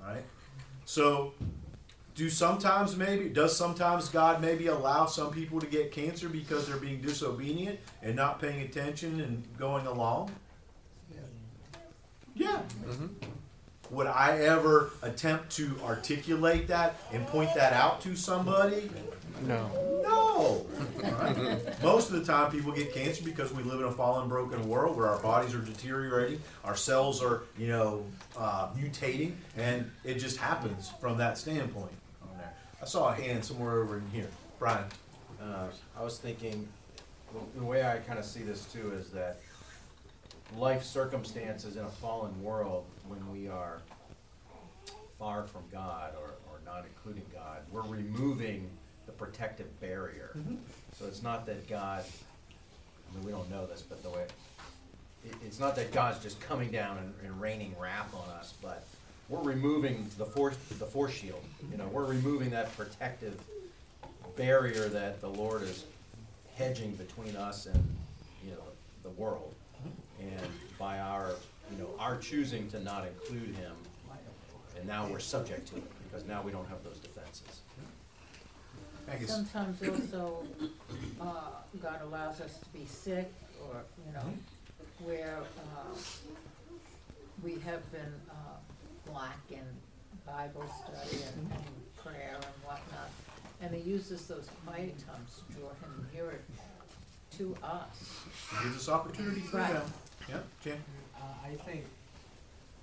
All 0.00 0.14
right. 0.14 0.24
So, 0.84 1.34
do 2.14 2.28
sometimes 2.28 2.96
maybe 2.96 3.28
does 3.28 3.56
sometimes 3.56 4.08
God 4.08 4.40
maybe 4.40 4.66
allow 4.66 5.06
some 5.06 5.30
people 5.30 5.60
to 5.60 5.66
get 5.66 5.92
cancer 5.92 6.28
because 6.28 6.66
they're 6.66 6.76
being 6.76 7.00
disobedient 7.00 7.78
and 8.02 8.14
not 8.14 8.40
paying 8.40 8.60
attention 8.62 9.20
and 9.20 9.42
going 9.58 9.86
along? 9.86 10.30
Yeah. 12.34 12.60
Would 13.90 14.06
I 14.06 14.38
ever 14.38 14.90
attempt 15.02 15.50
to 15.56 15.78
articulate 15.84 16.66
that 16.68 16.96
and 17.12 17.26
point 17.26 17.54
that 17.54 17.72
out 17.72 18.00
to 18.02 18.16
somebody? 18.16 18.90
No. 19.42 19.70
No. 20.02 20.66
Alright. 21.04 21.82
Most 21.82 22.10
of 22.10 22.14
the 22.14 22.24
time, 22.24 22.50
people 22.50 22.72
get 22.72 22.94
cancer 22.94 23.22
because 23.24 23.52
we 23.52 23.62
live 23.62 23.80
in 23.80 23.86
a 23.86 23.92
fallen, 23.92 24.28
broken 24.28 24.68
world 24.68 24.96
where 24.96 25.08
our 25.08 25.20
bodies 25.20 25.54
are 25.54 25.60
deteriorating, 25.60 26.40
our 26.64 26.76
cells 26.76 27.22
are, 27.22 27.42
you 27.58 27.68
know, 27.68 28.04
uh, 28.36 28.68
mutating, 28.68 29.34
and 29.56 29.90
it 30.04 30.14
just 30.14 30.36
happens 30.36 30.90
from 31.00 31.18
that 31.18 31.38
standpoint. 31.38 31.92
I 32.80 32.84
saw 32.84 33.10
a 33.10 33.14
hand 33.14 33.44
somewhere 33.44 33.80
over 33.80 33.98
in 33.98 34.10
here. 34.12 34.28
Brian. 34.58 34.84
Uh, 35.40 35.66
I 35.96 36.02
was 36.02 36.18
thinking, 36.18 36.68
well, 37.32 37.46
the 37.56 37.62
way 37.62 37.84
I 37.84 37.98
kind 37.98 38.18
of 38.18 38.24
see 38.24 38.42
this 38.42 38.64
too 38.72 38.92
is 38.92 39.10
that 39.10 39.38
life 40.56 40.82
circumstances 40.82 41.76
in 41.76 41.84
a 41.84 41.88
fallen 41.88 42.42
world 42.42 42.84
when 43.06 43.20
we 43.32 43.48
are 43.48 43.80
far 45.16 45.44
from 45.44 45.62
God 45.72 46.14
or, 46.20 46.30
or 46.50 46.60
not 46.66 46.84
including 46.84 47.24
God, 47.32 47.60
we're 47.70 47.82
removing 47.82 48.68
the 49.06 49.12
protective 49.12 49.80
barrier. 49.80 50.30
Mhm. 50.36 50.58
So 50.98 51.06
it's 51.06 51.22
not 51.22 51.46
that 51.46 51.68
God, 51.68 52.04
I 53.10 53.16
mean, 53.16 53.24
we 53.24 53.32
don't 53.32 53.50
know 53.50 53.66
this, 53.66 53.82
but 53.82 54.02
the 54.02 54.10
way, 54.10 54.26
it, 55.24 55.34
it's 55.44 55.58
not 55.60 55.74
that 55.76 55.92
God's 55.92 56.22
just 56.22 56.40
coming 56.40 56.70
down 56.70 56.98
and, 56.98 57.14
and 57.24 57.40
raining 57.40 57.74
wrath 57.78 58.14
on 58.14 58.28
us, 58.36 58.54
but 58.62 58.84
we're 59.28 59.42
removing 59.42 60.08
the 60.18 60.26
force, 60.26 60.56
the 60.78 60.86
force 60.86 61.12
shield. 61.12 61.42
You 61.70 61.78
know, 61.78 61.86
we're 61.88 62.04
removing 62.04 62.50
that 62.50 62.76
protective 62.76 63.38
barrier 64.36 64.88
that 64.88 65.20
the 65.20 65.28
Lord 65.28 65.62
is 65.62 65.84
hedging 66.56 66.92
between 66.96 67.36
us 67.36 67.66
and, 67.66 67.82
you 68.44 68.50
know, 68.52 68.62
the 69.02 69.10
world. 69.10 69.54
And 70.20 70.50
by 70.78 71.00
our, 71.00 71.30
you 71.70 71.78
know, 71.78 71.88
our 71.98 72.16
choosing 72.18 72.68
to 72.70 72.80
not 72.80 73.06
include 73.06 73.56
him, 73.56 73.72
and 74.76 74.86
now 74.86 75.06
we're 75.06 75.18
subject 75.18 75.68
to 75.68 75.76
it, 75.76 75.82
because 76.04 76.26
now 76.26 76.42
we 76.42 76.52
don't 76.52 76.68
have 76.68 76.82
those 76.84 76.98
defenses. 76.98 77.60
Angus. 79.12 79.30
Sometimes 79.30 79.82
also, 79.88 80.44
uh, 81.20 81.24
God 81.82 82.00
allows 82.02 82.40
us 82.40 82.58
to 82.58 82.66
be 82.78 82.86
sick, 82.86 83.32
or, 83.68 83.82
you 84.06 84.12
know, 84.12 84.32
where, 85.04 85.38
uh, 85.38 85.94
we 87.42 87.52
have 87.60 87.90
been, 87.92 88.12
uh, 88.30 89.12
lack 89.12 89.38
in 89.50 89.64
Bible 90.26 90.64
study 90.84 91.22
and, 91.24 91.52
and 91.52 91.96
prayer 91.96 92.34
and 92.36 92.44
whatnot. 92.64 93.10
And 93.60 93.74
he 93.74 93.88
uses 93.90 94.26
those 94.26 94.48
quiet 94.64 94.94
times 95.06 95.40
to 95.46 95.54
draw 95.54 95.68
him 95.70 96.08
nearer 96.14 96.38
to 97.38 97.56
us. 97.62 98.20
Gives 98.62 98.76
us 98.76 98.88
opportunity 98.88 99.40
through 99.40 99.60
Right. 99.60 99.72
them. 99.72 99.92
Yeah, 100.28 100.38
Jan? 100.64 100.82
Uh, 101.16 101.20
I 101.44 101.54
think, 101.64 101.84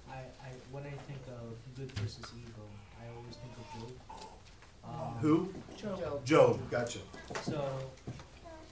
I, 0.10 0.16
I, 0.44 0.50
when 0.72 0.84
I 0.84 0.92
think 1.08 1.20
of 1.28 1.56
good 1.76 1.92
versus 1.94 2.26
evil, 2.38 2.68
I 3.02 3.08
always 3.16 3.36
think 3.36 3.54
of 3.58 3.66
Job. 4.20 4.29
Um, 4.84 5.16
Who? 5.22 5.54
Job. 5.78 6.26
Job, 6.26 6.72
gotcha. 6.72 7.00
So, 7.44 7.62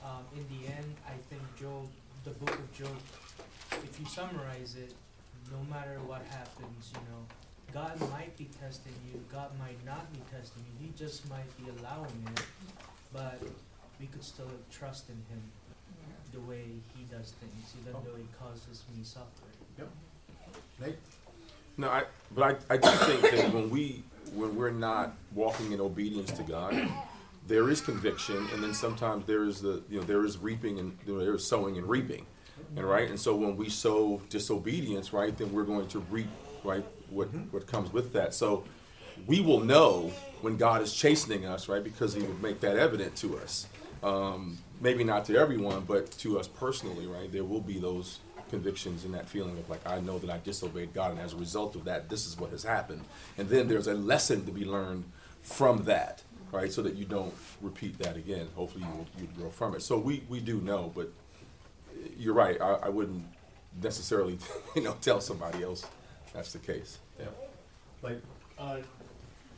um, 0.03 0.23
in 0.35 0.45
the 0.49 0.67
end, 0.67 0.95
I 1.07 1.13
think 1.29 1.41
Job, 1.59 1.87
the 2.23 2.31
book 2.31 2.49
of 2.53 2.73
Job, 2.73 2.95
if 3.83 3.99
you 3.99 4.05
summarize 4.05 4.75
it, 4.77 4.93
no 5.51 5.59
matter 5.69 5.99
what 6.05 6.21
happens, 6.29 6.91
you 6.93 7.01
know, 7.11 7.23
God 7.73 7.99
might 8.11 8.35
be 8.37 8.49
testing 8.59 8.93
you, 9.11 9.23
God 9.31 9.51
might 9.59 9.83
not 9.85 10.11
be 10.11 10.19
testing 10.31 10.63
you, 10.67 10.87
He 10.87 10.93
just 10.97 11.29
might 11.29 11.47
be 11.57 11.65
allowing 11.79 12.27
it, 12.35 12.43
but 13.13 13.39
we 13.99 14.07
could 14.07 14.23
still 14.23 14.51
trust 14.71 15.09
in 15.09 15.15
Him 15.29 15.41
the 16.33 16.39
way 16.41 16.63
He 16.95 17.03
does 17.03 17.33
things, 17.39 17.73
even 17.81 17.93
though 18.03 18.17
He 18.17 18.27
causes 18.39 18.83
me 18.95 19.03
suffering. 19.03 19.57
Yep. 19.77 19.89
Nate? 20.81 20.97
No, 21.77 21.89
I, 21.89 22.03
but 22.33 22.59
I, 22.69 22.73
I 22.73 22.77
do 22.77 22.89
think 22.89 23.21
that 23.21 23.53
when 23.53 23.69
we, 23.69 24.03
when 24.33 24.55
we're 24.55 24.71
not 24.71 25.15
walking 25.33 25.71
in 25.71 25.79
obedience 25.79 26.31
to 26.31 26.43
God, 26.43 26.89
there 27.47 27.69
is 27.69 27.81
conviction, 27.81 28.47
and 28.53 28.63
then 28.63 28.73
sometimes 28.73 29.25
there 29.25 29.43
is 29.43 29.61
the, 29.61 29.81
you 29.89 29.99
know, 29.99 30.03
there 30.05 30.25
is 30.25 30.37
reaping 30.37 30.79
and 30.79 30.97
you 31.05 31.13
know, 31.13 31.23
there 31.23 31.35
is 31.35 31.45
sowing 31.45 31.77
and 31.77 31.87
reaping, 31.87 32.25
and 32.75 32.83
right, 32.83 33.09
and 33.09 33.19
so 33.19 33.35
when 33.35 33.55
we 33.55 33.69
sow 33.69 34.21
disobedience, 34.29 35.13
right, 35.13 35.37
then 35.37 35.53
we're 35.53 35.63
going 35.63 35.87
to 35.89 35.99
reap, 36.11 36.27
right, 36.63 36.83
what 37.09 37.27
what 37.51 37.67
comes 37.67 37.93
with 37.93 38.11
that. 38.13 38.33
So 38.33 38.63
we 39.25 39.39
will 39.39 39.61
know 39.61 40.11
when 40.41 40.57
God 40.57 40.81
is 40.81 40.93
chastening 40.93 41.45
us, 41.45 41.69
right, 41.69 41.83
because 41.83 42.13
He 42.13 42.21
will 42.21 42.41
make 42.41 42.59
that 42.61 42.77
evident 42.77 43.15
to 43.17 43.37
us. 43.37 43.67
Um, 44.03 44.57
maybe 44.81 45.03
not 45.03 45.25
to 45.25 45.37
everyone, 45.37 45.85
but 45.87 46.11
to 46.19 46.39
us 46.39 46.47
personally, 46.47 47.07
right, 47.07 47.31
there 47.31 47.43
will 47.43 47.61
be 47.61 47.79
those 47.79 48.19
convictions 48.49 49.05
and 49.05 49.13
that 49.13 49.27
feeling 49.27 49.57
of 49.57 49.69
like 49.69 49.85
I 49.87 49.99
know 49.99 50.19
that 50.19 50.29
I 50.29 50.39
disobeyed 50.39 50.93
God, 50.93 51.11
and 51.11 51.19
as 51.19 51.33
a 51.33 51.37
result 51.37 51.75
of 51.75 51.85
that, 51.85 52.09
this 52.09 52.25
is 52.25 52.37
what 52.37 52.51
has 52.51 52.63
happened. 52.63 53.03
And 53.37 53.49
then 53.49 53.67
there's 53.67 53.87
a 53.87 53.93
lesson 53.93 54.45
to 54.45 54.51
be 54.51 54.65
learned 54.65 55.05
from 55.41 55.83
that, 55.85 56.23
right? 56.51 56.71
So 56.71 56.81
that 56.81 56.95
you 56.95 57.05
don't 57.05 57.33
repeat 57.61 57.97
that 57.99 58.15
again. 58.17 58.47
Hopefully, 58.55 58.85
you 58.85 59.23
you 59.23 59.27
grow 59.37 59.49
from 59.49 59.75
it. 59.75 59.81
So 59.81 59.97
we 59.97 60.23
we 60.29 60.39
do 60.39 60.59
know, 60.61 60.91
but 60.95 61.11
you're 62.17 62.33
right. 62.33 62.59
I, 62.61 62.73
I 62.83 62.89
wouldn't 62.89 63.25
necessarily, 63.81 64.37
you 64.75 64.81
know, 64.83 64.95
tell 65.01 65.21
somebody 65.21 65.63
else 65.63 65.85
that's 66.33 66.53
the 66.53 66.59
case. 66.59 66.99
Yeah. 67.19 67.25
Like, 68.01 68.21
Uh, 68.59 68.77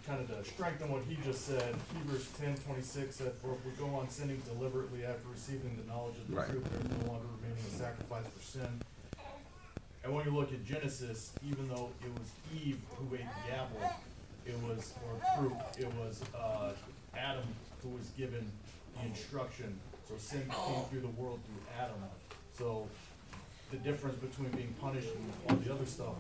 kind 0.10 0.22
of 0.22 0.28
to 0.44 0.50
strengthen 0.50 0.90
what 0.92 1.04
he 1.08 1.18
just 1.24 1.46
said, 1.46 1.76
Hebrews 1.96 2.28
ten 2.40 2.56
twenty-six 2.66 3.18
said, 3.18 3.34
For 3.34 3.54
if 3.54 3.64
we 3.64 3.72
go 3.78 3.94
on 3.96 4.10
sinning 4.10 4.42
deliberately 4.52 5.06
after 5.06 5.30
receiving 5.32 5.78
the 5.78 5.86
knowledge 5.92 6.16
of 6.18 6.28
the 6.28 6.36
Right. 6.36 6.50
truth, 6.50 6.66
there 6.72 6.82
is 6.82 7.06
no 7.06 7.14
longer 7.14 7.28
remaining 7.38 7.64
a 7.64 7.78
sacrifice 7.78 8.26
for 8.26 8.44
sin. 8.44 8.82
And 10.04 10.16
when 10.16 10.26
you 10.26 10.32
look 10.32 10.52
at 10.52 10.66
Genesis, 10.66 11.32
even 11.46 11.68
though 11.70 11.92
it 12.02 12.10
was 12.18 12.30
Eve 12.58 12.80
who 12.98 13.14
ate 13.16 13.22
the 13.46 13.54
apple, 13.54 13.86
it 14.48 14.58
was, 14.66 14.94
or 15.06 15.14
fruit, 15.38 15.54
it 15.78 15.94
was, 15.94 16.24
uh, 16.34 16.74
Adam 17.16 17.44
who 17.84 17.90
was 17.90 18.08
given 18.18 18.50
the 18.98 19.06
instruction. 19.08 19.78
So 20.08 20.16
sin 20.18 20.42
came 20.50 20.84
through 20.90 21.02
the 21.02 21.14
world 21.22 21.40
through 21.46 21.62
Adam. 21.80 22.02
So 22.58 22.88
the 23.70 23.78
difference 23.78 24.16
between 24.18 24.50
being 24.52 24.74
punished 24.82 25.10
and 25.14 25.34
all 25.48 25.56
the 25.58 25.72
other 25.72 25.86
stuff 25.86 26.16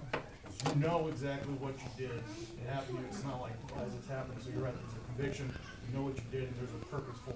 you 0.67 0.75
know 0.75 1.07
exactly 1.07 1.53
what 1.53 1.73
you 1.79 2.07
did. 2.07 2.17
It 2.17 2.69
happened 2.69 2.97
to 2.97 3.03
you. 3.03 3.07
It's 3.09 3.23
not 3.23 3.41
like 3.41 3.53
as 3.85 3.93
it's 3.95 4.07
happened. 4.07 4.41
So 4.43 4.49
you're 4.53 4.63
right. 4.63 4.73
There's 4.73 4.93
a 4.93 5.05
conviction. 5.15 5.53
You 5.87 5.97
know 5.97 6.05
what 6.05 6.15
you 6.15 6.23
did, 6.31 6.43
and 6.43 6.55
there's 6.59 6.81
a 6.81 6.85
purposeful 6.85 7.35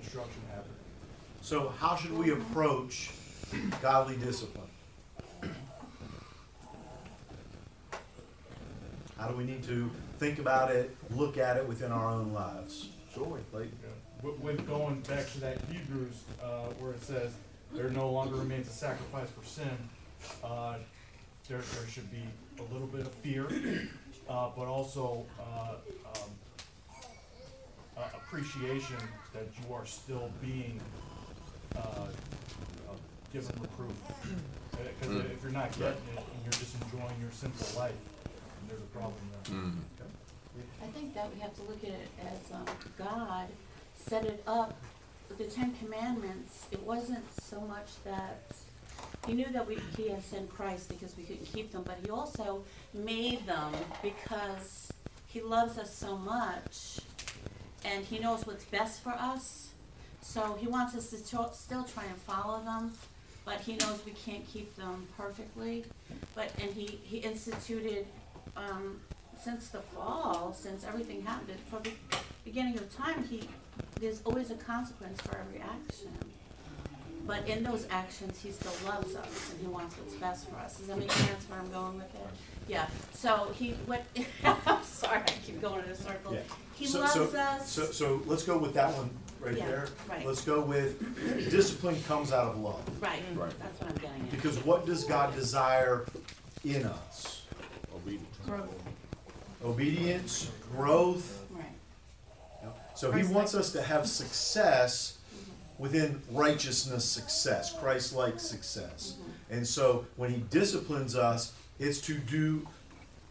instruction 0.00 0.40
happening. 0.50 0.76
So 1.42 1.72
how 1.78 1.96
should 1.96 2.16
we 2.16 2.30
approach 2.30 3.10
godly 3.80 4.16
discipline? 4.16 4.68
How 9.18 9.28
do 9.28 9.36
we 9.36 9.44
need 9.44 9.62
to 9.64 9.88
think 10.18 10.40
about 10.40 10.70
it, 10.72 10.96
look 11.10 11.38
at 11.38 11.56
it 11.56 11.66
within 11.68 11.92
our 11.92 12.08
own 12.08 12.32
lives? 12.32 12.88
Sure. 13.14 13.38
Like, 13.52 13.70
with, 14.22 14.38
with 14.40 14.66
going 14.66 15.00
back 15.02 15.30
to 15.32 15.40
that 15.40 15.58
Hebrews, 15.70 16.24
uh, 16.42 16.46
where 16.80 16.92
it 16.92 17.02
says, 17.04 17.32
there 17.72 17.88
no 17.90 18.10
longer 18.10 18.34
remains 18.34 18.66
a 18.68 18.72
sacrifice 18.72 19.28
for 19.30 19.46
sin, 19.46 19.70
uh, 20.42 20.76
there, 21.48 21.58
there 21.58 21.88
should 21.88 22.10
be 22.10 22.24
a 22.58 22.72
little 22.72 22.86
bit 22.88 23.02
of 23.06 23.12
fear, 23.14 23.46
uh, 24.28 24.50
but 24.56 24.66
also, 24.66 25.24
uh, 25.40 25.74
um, 26.06 26.30
uh, 27.96 28.02
appreciation 28.16 28.96
that 29.32 29.46
you 29.60 29.74
are 29.74 29.86
still 29.86 30.30
being, 30.40 30.80
uh, 31.76 31.78
uh, 31.78 32.06
given 33.32 33.54
reproof. 33.60 33.92
Uh, 34.74 34.76
Cause 35.00 35.10
Mm. 35.10 35.30
if 35.32 35.42
you're 35.42 35.52
not 35.52 35.70
getting 35.72 36.02
it 36.16 36.18
and 36.18 36.42
you're 36.42 36.52
just 36.52 36.74
enjoying 36.82 37.20
your 37.20 37.30
simple 37.32 37.66
life, 37.78 37.94
then 38.24 38.68
there's 38.68 38.80
a 38.82 38.86
problem 38.86 39.14
there. 39.44 39.54
Mm. 39.54 39.78
I 40.82 40.86
think 40.88 41.14
that 41.14 41.32
we 41.32 41.40
have 41.40 41.54
to 41.56 41.62
look 41.62 41.82
at 41.84 41.90
it 41.90 42.08
as, 42.20 42.52
um, 42.52 42.66
God 42.98 43.48
set 43.96 44.24
it 44.24 44.42
up, 44.46 44.74
with 45.28 45.38
the 45.38 45.44
Ten 45.44 45.72
Commandments, 45.76 46.66
it 46.70 46.82
wasn't 46.82 47.24
so 47.40 47.60
much 47.62 47.86
that, 48.04 48.42
he 49.26 49.34
knew 49.34 49.46
that 49.52 49.66
we, 49.66 49.78
he 49.96 50.08
had 50.08 50.22
sent 50.22 50.50
Christ 50.50 50.88
because 50.88 51.16
we 51.16 51.22
couldn't 51.22 51.46
keep 51.46 51.72
them, 51.72 51.82
but 51.84 51.98
he 52.02 52.10
also 52.10 52.64
made 52.92 53.46
them 53.46 53.72
because 54.02 54.92
he 55.28 55.40
loves 55.40 55.78
us 55.78 55.94
so 55.94 56.16
much, 56.16 56.98
and 57.84 58.04
he 58.04 58.18
knows 58.18 58.46
what's 58.46 58.64
best 58.64 59.02
for 59.02 59.10
us, 59.10 59.70
so 60.20 60.56
he 60.60 60.66
wants 60.66 60.94
us 60.94 61.10
to 61.10 61.16
still, 61.16 61.50
still 61.52 61.84
try 61.84 62.04
and 62.04 62.16
follow 62.16 62.62
them, 62.64 62.92
but 63.44 63.60
he 63.60 63.76
knows 63.76 64.00
we 64.04 64.12
can't 64.12 64.46
keep 64.46 64.74
them 64.76 65.06
perfectly, 65.16 65.84
but, 66.34 66.50
and 66.60 66.72
he, 66.72 66.98
he 67.02 67.18
instituted, 67.18 68.06
um, 68.56 69.00
since 69.40 69.68
the 69.68 69.80
fall, 69.80 70.54
since 70.56 70.84
everything 70.84 71.22
happened, 71.22 71.58
from 71.70 71.82
the 71.82 71.92
beginning 72.44 72.76
of 72.76 72.94
time, 72.94 73.24
he, 73.24 73.48
there's 74.00 74.20
always 74.24 74.50
a 74.50 74.56
consequence 74.56 75.20
for 75.20 75.38
every 75.38 75.60
action. 75.60 76.10
But 77.26 77.46
in 77.48 77.62
those 77.62 77.86
actions, 77.90 78.40
he 78.40 78.50
still 78.50 78.72
loves 78.86 79.14
us 79.14 79.50
and 79.52 79.60
he 79.60 79.66
wants 79.66 79.96
what's 79.96 80.14
best 80.14 80.48
for 80.48 80.56
us. 80.56 80.76
Does 80.78 80.88
that 80.88 80.98
make 80.98 81.10
sense 81.12 81.48
where 81.48 81.60
I'm 81.60 81.70
going 81.70 81.96
with 81.96 82.14
it? 82.14 82.26
Yeah, 82.68 82.86
so 83.12 83.52
he, 83.54 83.70
what, 83.86 84.04
I'm 84.44 84.82
sorry, 84.82 85.18
I 85.18 85.32
keep 85.44 85.60
going 85.60 85.84
in 85.84 85.90
a 85.90 85.96
circle. 85.96 86.34
Yeah. 86.34 86.40
He 86.74 86.86
So- 86.86 87.00
loves 87.00 87.12
so- 87.14 87.38
us. 87.38 87.70
So, 87.70 87.84
so 87.86 88.22
let's 88.26 88.42
go 88.44 88.58
with 88.58 88.74
that 88.74 88.92
one 88.96 89.10
right 89.40 89.56
Yeah, 89.56 89.66
there. 89.66 89.88
right. 90.08 90.26
Let's 90.26 90.44
go 90.44 90.60
with 90.60 90.98
discipline 91.50 92.00
comes 92.04 92.32
out 92.32 92.48
of 92.48 92.58
love. 92.60 92.82
Right, 93.00 93.22
Right. 93.34 93.52
that's 93.60 93.80
what 93.80 93.90
I'm 93.90 93.96
getting 93.96 94.22
at. 94.22 94.30
Because 94.30 94.58
what 94.64 94.86
does 94.86 95.04
God 95.04 95.34
desire 95.34 96.06
in 96.64 96.84
us? 96.84 97.42
Obedience. 97.94 98.26
Obedience, 99.64 100.50
growth. 100.74 101.44
Right. 101.50 101.66
So 102.94 103.10
he 103.12 103.24
wants 103.24 103.54
us 103.54 103.72
to 103.72 103.82
have 103.82 104.06
success 104.08 105.18
within 105.78 106.20
righteousness 106.30 107.04
success, 107.04 107.72
Christ-like 107.78 108.38
success. 108.38 109.16
Mm-hmm. 109.18 109.54
And 109.54 109.66
so 109.66 110.06
when 110.16 110.30
he 110.30 110.44
disciplines 110.50 111.16
us, 111.16 111.52
it's 111.78 112.00
to 112.02 112.14
do 112.14 112.66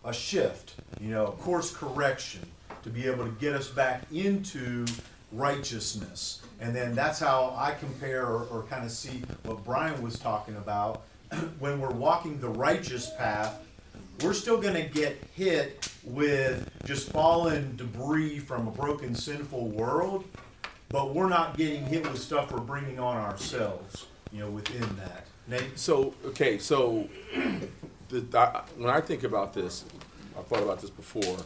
a 0.04 0.14
shift, 0.14 0.76
you 1.00 1.10
know, 1.10 1.28
a 1.28 1.32
course 1.32 1.76
correction, 1.76 2.42
to 2.84 2.90
be 2.90 3.06
able 3.06 3.26
to 3.26 3.32
get 3.32 3.54
us 3.54 3.68
back 3.68 4.04
into 4.12 4.86
righteousness. 5.32 6.42
And 6.60 6.76
then 6.76 6.94
that's 6.94 7.20
how 7.20 7.56
I 7.58 7.74
compare 7.80 8.26
or, 8.26 8.44
or 8.46 8.64
kind 8.64 8.84
of 8.84 8.92
see 8.92 9.22
what 9.44 9.64
Brian 9.64 10.02
was 10.02 10.20
talking 10.20 10.56
about 10.58 11.04
when 11.60 11.80
we're 11.80 11.92
walking 11.92 12.40
the 12.40 12.50
righteous 12.50 13.12
path, 13.18 13.60
we're 14.22 14.34
still 14.34 14.60
going 14.60 14.76
to 14.76 14.84
get 14.84 15.18
hit 15.34 15.90
with 16.04 16.70
just 16.86 17.10
fallen 17.10 17.76
debris 17.76 18.40
from 18.40 18.68
a 18.68 18.72
broken, 18.72 19.16
sinful 19.16 19.70
world, 19.70 20.26
but 20.92 21.14
we're 21.16 21.30
not 21.30 21.58
getting 21.58 21.86
hit 21.86 22.04
with 22.10 22.20
stuff 22.20 22.52
we're 22.52 22.60
bringing 22.60 23.00
on 23.00 23.18
ourselves, 23.18 24.08
you 24.32 24.40
know, 24.40 24.50
within 24.50 24.96
that. 24.98 25.26
Nate? 25.48 25.78
So, 25.78 26.14
okay, 26.26 26.58
so 26.58 27.08
the, 28.10 28.26
I, 28.38 28.64
when 28.78 28.90
I 28.90 29.02
think 29.02 29.24
about 29.24 29.54
this, 29.54 29.86
I've 30.38 30.48
thought 30.48 30.64
about 30.64 30.82
this 30.82 30.90
before. 30.90 31.38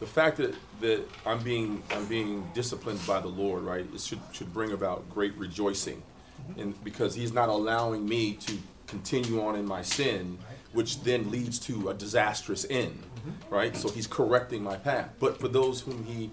The 0.00 0.06
fact 0.06 0.36
that, 0.38 0.54
that 0.80 1.04
I'm 1.24 1.42
being 1.42 1.82
I'm 1.90 2.06
being 2.06 2.48
disciplined 2.52 3.00
by 3.06 3.20
the 3.20 3.28
Lord, 3.28 3.62
right? 3.62 3.86
It 3.94 4.00
should 4.00 4.20
should 4.32 4.52
bring 4.52 4.72
about 4.72 5.08
great 5.08 5.34
rejoicing, 5.36 6.02
mm-hmm. 6.50 6.60
and 6.60 6.84
because 6.84 7.14
He's 7.14 7.32
not 7.32 7.48
allowing 7.48 8.06
me 8.06 8.34
to 8.34 8.58
continue 8.86 9.42
on 9.42 9.56
in 9.56 9.64
my 9.66 9.82
sin, 9.82 10.38
which 10.72 11.02
then 11.02 11.30
leads 11.30 11.58
to 11.60 11.90
a 11.90 11.94
disastrous 11.94 12.66
end, 12.68 13.02
mm-hmm. 13.02 13.54
right? 13.54 13.76
So 13.76 13.88
He's 13.88 14.08
correcting 14.08 14.62
my 14.62 14.76
path. 14.76 15.10
But 15.20 15.40
for 15.40 15.48
those 15.48 15.80
whom 15.80 16.04
He 16.04 16.30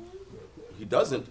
He 0.78 0.86
doesn't 0.86 1.28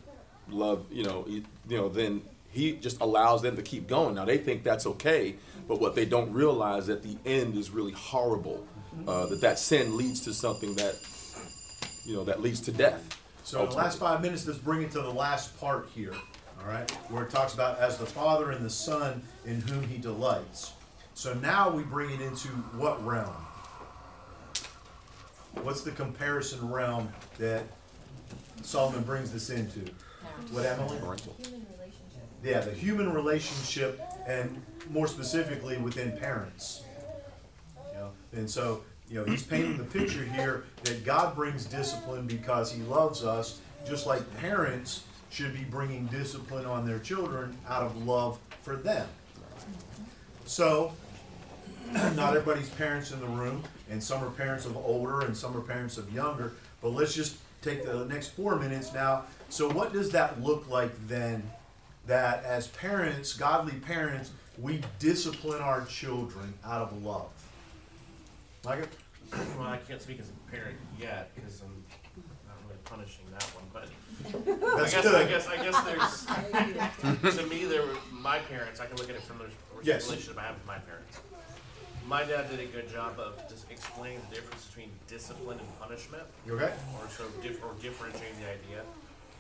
love, 0.48 0.86
you 0.90 1.04
know, 1.04 1.24
he, 1.28 1.44
you 1.68 1.76
know, 1.76 1.88
then 1.88 2.22
He 2.50 2.72
just 2.72 3.00
allows 3.00 3.42
them 3.42 3.56
to 3.56 3.62
keep 3.62 3.86
going. 3.86 4.14
Now 4.14 4.24
they 4.24 4.38
think 4.38 4.64
that's 4.64 4.86
okay, 4.86 5.36
but 5.68 5.80
what 5.80 5.94
they 5.94 6.04
don't 6.04 6.32
realize 6.32 6.86
that 6.88 7.02
the 7.02 7.16
end 7.24 7.56
is 7.56 7.70
really 7.70 7.92
horrible. 7.92 8.66
Uh, 9.06 9.26
that 9.26 9.40
that 9.40 9.58
sin 9.58 9.96
leads 9.96 10.20
to 10.22 10.34
something 10.34 10.74
that, 10.74 10.96
you 12.04 12.16
know, 12.16 12.24
that 12.24 12.42
leads 12.42 12.60
to 12.60 12.72
death. 12.72 13.16
So 13.44 13.64
the 13.64 13.74
last 13.76 14.00
five 14.00 14.20
minutes, 14.20 14.46
let's 14.46 14.58
bring 14.58 14.82
it 14.82 14.90
to 14.92 15.00
the 15.00 15.10
last 15.12 15.58
part 15.60 15.88
here, 15.94 16.12
all 16.60 16.66
right? 16.68 16.90
Where 17.08 17.22
it 17.22 17.30
talks 17.30 17.54
about 17.54 17.78
as 17.78 17.98
the 17.98 18.06
Father 18.06 18.50
and 18.50 18.64
the 18.64 18.70
Son 18.70 19.22
in 19.46 19.60
whom 19.60 19.84
he 19.84 19.96
delights. 19.96 20.72
So 21.14 21.34
now 21.34 21.70
we 21.70 21.84
bring 21.84 22.10
it 22.10 22.20
into 22.20 22.48
what 22.76 23.04
realm? 23.06 23.32
What's 25.62 25.82
the 25.82 25.92
comparison 25.92 26.68
realm 26.70 27.12
that 27.38 27.64
Solomon 28.62 29.02
brings 29.02 29.32
this 29.32 29.50
into? 29.50 29.84
What, 30.50 30.64
Emily? 30.64 30.96
Human 30.96 31.04
relationship. 31.04 31.36
Yeah, 32.42 32.60
the 32.60 32.72
human 32.72 33.12
relationship, 33.12 34.00
and 34.26 34.62
more 34.90 35.06
specifically 35.06 35.76
within 35.76 36.16
parents. 36.18 36.82
You 37.92 37.98
know, 37.98 38.10
and 38.32 38.48
so, 38.48 38.82
you 39.08 39.16
know, 39.16 39.24
he's 39.24 39.42
painting 39.42 39.76
the 39.76 39.84
picture 39.84 40.24
here 40.24 40.64
that 40.84 41.04
God 41.04 41.34
brings 41.34 41.64
discipline 41.66 42.26
because 42.26 42.72
He 42.72 42.82
loves 42.82 43.24
us, 43.24 43.60
just 43.86 44.06
like 44.06 44.22
parents 44.38 45.04
should 45.30 45.52
be 45.52 45.64
bringing 45.64 46.06
discipline 46.06 46.66
on 46.66 46.86
their 46.86 46.98
children 46.98 47.56
out 47.68 47.82
of 47.82 48.06
love 48.06 48.38
for 48.62 48.76
them. 48.76 49.06
So, 50.46 50.92
not 51.92 52.36
everybody's 52.36 52.70
parents 52.70 53.12
in 53.12 53.20
the 53.20 53.26
room, 53.26 53.62
and 53.90 54.02
some 54.02 54.22
are 54.24 54.30
parents 54.30 54.64
of 54.64 54.76
older 54.76 55.22
and 55.22 55.36
some 55.36 55.56
are 55.56 55.60
parents 55.60 55.98
of 55.98 56.12
younger. 56.12 56.52
But 56.82 56.90
let's 56.90 57.14
just 57.14 57.36
take 57.62 57.84
the 57.84 58.04
next 58.06 58.28
four 58.28 58.56
minutes 58.56 58.92
now. 58.92 59.24
So, 59.48 59.68
what 59.70 59.92
does 59.92 60.10
that 60.10 60.42
look 60.42 60.68
like 60.68 60.92
then? 61.08 61.42
That 62.06 62.44
as 62.44 62.68
parents, 62.68 63.34
godly 63.34 63.74
parents, 63.74 64.30
we 64.58 64.80
discipline 64.98 65.60
our 65.60 65.84
children 65.84 66.54
out 66.64 66.80
of 66.82 67.04
love. 67.04 67.28
Micah? 68.64 68.88
Well, 69.58 69.68
I 69.68 69.76
can't 69.76 70.00
speak 70.02 70.18
as 70.20 70.28
a 70.30 70.50
parent 70.50 70.76
yet 70.98 71.30
because 71.34 71.60
I'm 71.62 71.84
not 72.48 72.56
really 72.66 72.78
punishing 72.84 73.24
that 73.32 73.44
one, 73.54 73.64
but 73.72 73.86
That's 74.76 74.94
I 74.94 74.96
guess 74.96 75.04
good. 75.04 75.14
I 75.14 75.28
guess 75.28 75.46
I 75.46 75.56
guess 75.56 77.20
there's 77.22 77.36
to 77.38 77.46
me 77.46 77.64
there 77.64 77.82
were 77.82 77.96
my 78.12 78.38
parents. 78.40 78.80
I 78.80 78.86
can 78.86 78.96
look 78.96 79.08
at 79.08 79.14
it 79.16 79.22
from 79.22 79.38
the 79.38 79.44
Yes. 79.82 80.06
relationship 80.06 80.38
I 80.38 80.42
have 80.46 80.56
with 80.56 80.66
my 80.66 80.78
parents. 80.78 81.20
My 82.10 82.24
dad 82.24 82.50
did 82.50 82.58
a 82.58 82.66
good 82.66 82.90
job 82.90 83.20
of 83.20 83.40
just 83.48 83.70
explaining 83.70 84.18
the 84.28 84.34
difference 84.34 84.66
between 84.66 84.90
discipline 85.06 85.60
and 85.60 85.80
punishment. 85.80 86.24
You 86.44 86.54
okay? 86.54 86.72
Or 86.98 87.08
so 87.08 87.22
dif- 87.40 87.62
or 87.62 87.70
differentiating 87.80 88.34
the 88.40 88.46
idea. 88.50 88.82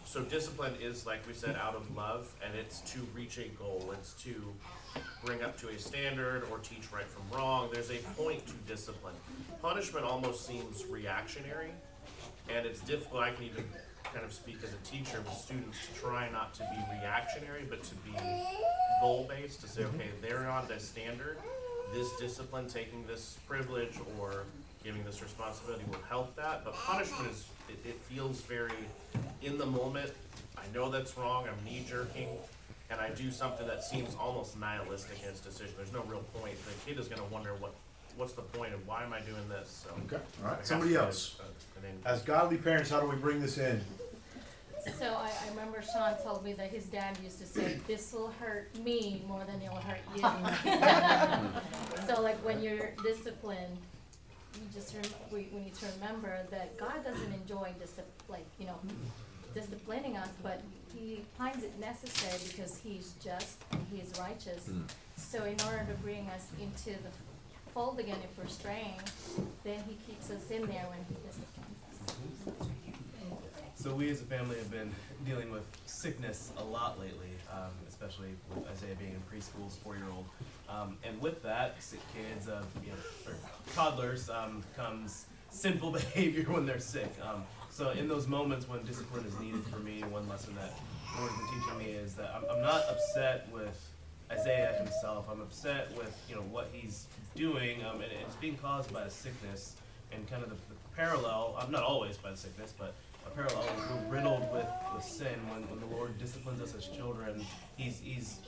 So 0.04 0.22
discipline 0.22 0.74
is 0.80 1.04
like 1.04 1.26
we 1.26 1.34
said 1.34 1.56
out 1.56 1.74
of 1.74 1.96
love, 1.96 2.32
and 2.46 2.54
it's 2.54 2.80
to 2.92 3.00
reach 3.12 3.38
a 3.38 3.48
goal. 3.58 3.92
It's 3.94 4.12
to 4.22 4.54
bring 5.24 5.42
up 5.42 5.58
to 5.62 5.70
a 5.70 5.78
standard 5.80 6.44
or 6.48 6.58
teach 6.58 6.92
right 6.92 7.06
from 7.06 7.24
wrong. 7.36 7.70
There's 7.72 7.90
a 7.90 7.98
point 8.16 8.46
to 8.46 8.52
discipline. 8.68 9.14
Punishment 9.60 10.06
almost 10.06 10.46
seems 10.46 10.84
reactionary, 10.86 11.72
and 12.48 12.64
it's 12.64 12.82
difficult. 12.82 13.24
I 13.24 13.32
can 13.32 13.46
even 13.46 13.64
kind 14.04 14.24
of 14.24 14.32
speak 14.32 14.58
as 14.62 14.72
a 14.72 14.88
teacher 14.88 15.20
with 15.22 15.34
students 15.34 15.76
to 15.88 16.00
try 16.00 16.30
not 16.30 16.54
to 16.54 16.60
be 16.70 17.00
reactionary, 17.00 17.64
but 17.68 17.82
to 17.82 17.96
be 17.96 18.12
goal 19.00 19.28
based. 19.28 19.60
To 19.62 19.66
say, 19.66 19.82
mm-hmm. 19.82 19.96
okay, 19.96 20.10
they're 20.22 20.48
on 20.48 20.68
this 20.68 20.84
standard. 20.86 21.36
This 21.92 22.16
discipline, 22.18 22.68
taking 22.68 23.04
this 23.06 23.38
privilege 23.48 23.98
or 24.18 24.44
giving 24.84 25.04
this 25.04 25.22
responsibility 25.22 25.84
will 25.90 26.02
help 26.08 26.34
that. 26.36 26.64
But 26.64 26.74
punishment 26.74 27.30
is 27.30 27.46
it, 27.68 27.78
it 27.86 27.94
feels 28.02 28.40
very 28.42 28.70
in 29.42 29.58
the 29.58 29.66
moment. 29.66 30.12
I 30.56 30.62
know 30.74 30.90
that's 30.90 31.16
wrong. 31.16 31.46
I'm 31.48 31.64
knee 31.64 31.84
jerking 31.88 32.28
and 32.90 33.00
I 33.00 33.10
do 33.10 33.30
something 33.30 33.66
that 33.66 33.84
seems 33.84 34.14
almost 34.20 34.58
nihilistic 34.58 35.22
in 35.22 35.28
its 35.28 35.40
decision. 35.40 35.72
There's 35.76 35.92
no 35.92 36.02
real 36.02 36.24
point. 36.34 36.54
The 36.64 36.90
kid 36.90 36.98
is 36.98 37.08
going 37.08 37.20
to 37.20 37.32
wonder 37.32 37.54
what 37.54 37.72
what's 38.16 38.32
the 38.32 38.42
point 38.42 38.74
and 38.74 38.86
why 38.86 39.04
am 39.04 39.12
I 39.12 39.20
doing 39.20 39.48
this? 39.48 39.84
So 39.84 39.90
Okay, 40.06 40.22
all 40.42 40.50
right. 40.50 40.66
Somebody 40.66 40.96
else. 40.96 41.36
As 42.04 42.22
godly 42.22 42.56
parents, 42.56 42.90
how 42.90 43.00
do 43.00 43.06
we 43.06 43.16
bring 43.16 43.40
this 43.40 43.58
in? 43.58 43.80
So 44.98 45.06
I, 45.06 45.30
I 45.44 45.50
remember 45.50 45.82
Sean 45.82 46.14
told 46.22 46.44
me 46.44 46.52
that 46.54 46.70
his 46.70 46.84
dad 46.86 47.16
used 47.22 47.38
to 47.40 47.46
say, 47.46 47.78
this 47.86 48.12
will 48.12 48.32
hurt 48.40 48.74
me 48.78 49.22
more 49.28 49.44
than 49.44 49.60
it'll 49.62 49.76
hurt 49.76 50.00
you. 50.16 51.50
So 52.06 52.22
like 52.22 52.38
when 52.44 52.60
you're 52.62 52.90
disciplined, 53.04 53.76
you 54.54 54.62
just 54.74 54.94
rem- 54.94 55.04
we, 55.30 55.48
we 55.52 55.60
need 55.60 55.74
to 55.76 55.86
remember 56.00 56.38
that 56.50 56.76
God 56.76 57.04
doesn't 57.04 57.32
enjoy 57.32 57.70
discipline, 57.78 58.06
like, 58.28 58.46
you 58.58 58.66
know, 58.66 58.78
disciplining 59.54 60.16
us, 60.16 60.28
but 60.42 60.62
he 60.92 61.22
finds 61.38 61.62
it 61.62 61.78
necessary 61.78 62.38
because 62.50 62.78
he's 62.82 63.14
just 63.22 63.58
and 63.72 63.84
he 63.92 63.98
is 64.00 64.12
righteous. 64.18 64.68
Mm. 64.68 64.82
So 65.16 65.44
in 65.44 65.56
order 65.66 65.86
to 65.88 65.94
bring 66.02 66.28
us 66.30 66.48
into 66.60 66.90
the 66.90 67.10
fold 67.72 68.00
again 68.00 68.18
if 68.24 68.36
we're 68.36 68.50
straying, 68.50 68.98
then 69.62 69.78
he 69.88 69.96
keeps 70.06 70.30
us 70.30 70.50
in 70.50 70.62
there 70.66 70.86
when 70.88 71.04
he 71.08 71.14
disciplines 71.26 71.78
us. 72.58 72.68
So 73.80 73.94
we 73.94 74.10
as 74.10 74.20
a 74.20 74.24
family 74.24 74.58
have 74.58 74.70
been 74.70 74.92
dealing 75.24 75.50
with 75.50 75.62
sickness 75.86 76.52
a 76.58 76.62
lot 76.62 77.00
lately, 77.00 77.30
um, 77.50 77.70
especially 77.88 78.28
with 78.54 78.68
Isaiah 78.68 78.94
being 78.98 79.12
in 79.12 79.22
preschool, 79.22 79.70
four-year-old. 79.82 80.26
Um, 80.68 80.98
and 81.02 81.18
with 81.22 81.42
that, 81.44 81.82
sick 81.82 82.00
kids, 82.12 82.46
uh, 82.46 82.62
you 82.84 82.90
know, 82.90 83.32
or 83.32 83.36
toddlers, 83.74 84.28
um, 84.28 84.62
comes 84.76 85.24
sinful 85.48 85.90
behavior 85.92 86.44
when 86.52 86.66
they're 86.66 86.78
sick. 86.78 87.10
Um, 87.22 87.42
so 87.70 87.88
in 87.92 88.06
those 88.06 88.26
moments 88.26 88.68
when 88.68 88.84
discipline 88.84 89.24
is 89.24 89.40
needed 89.40 89.64
for 89.64 89.78
me, 89.78 90.02
one 90.10 90.28
lesson 90.28 90.54
that 90.56 90.78
the 91.14 91.22
Lord's 91.22 91.38
been 91.38 91.46
teaching 91.46 91.78
me 91.78 91.98
is 91.98 92.12
that 92.16 92.34
I'm, 92.36 92.44
I'm 92.54 92.60
not 92.60 92.82
upset 92.86 93.48
with 93.50 93.90
Isaiah 94.30 94.74
himself. 94.74 95.26
I'm 95.32 95.40
upset 95.40 95.90
with 95.96 96.14
you 96.28 96.34
know 96.34 96.42
what 96.42 96.68
he's 96.70 97.06
doing, 97.34 97.82
um, 97.84 98.02
and 98.02 98.12
it's 98.26 98.36
being 98.36 98.58
caused 98.58 98.92
by 98.92 99.04
a 99.04 99.10
sickness 99.10 99.76
and 100.12 100.28
kind 100.30 100.42
of 100.42 100.50
the, 100.50 100.56
the 100.56 100.74
parallel. 100.94 101.56
I'm 101.58 101.72
not 101.72 101.82
always 101.82 102.18
by 102.18 102.30
the 102.32 102.36
sickness, 102.36 102.74
but 102.76 102.94
parallel. 103.28 103.64
We're 104.08 104.16
riddled 104.16 104.52
with, 104.52 104.66
with 104.94 105.04
sin. 105.04 105.34
When, 105.50 105.62
when 105.68 105.80
the 105.80 105.96
Lord 105.96 106.18
disciplines 106.18 106.60
us 106.62 106.74
as 106.74 106.86
children, 106.86 107.44
he's 107.76 108.00
he's 108.00 108.38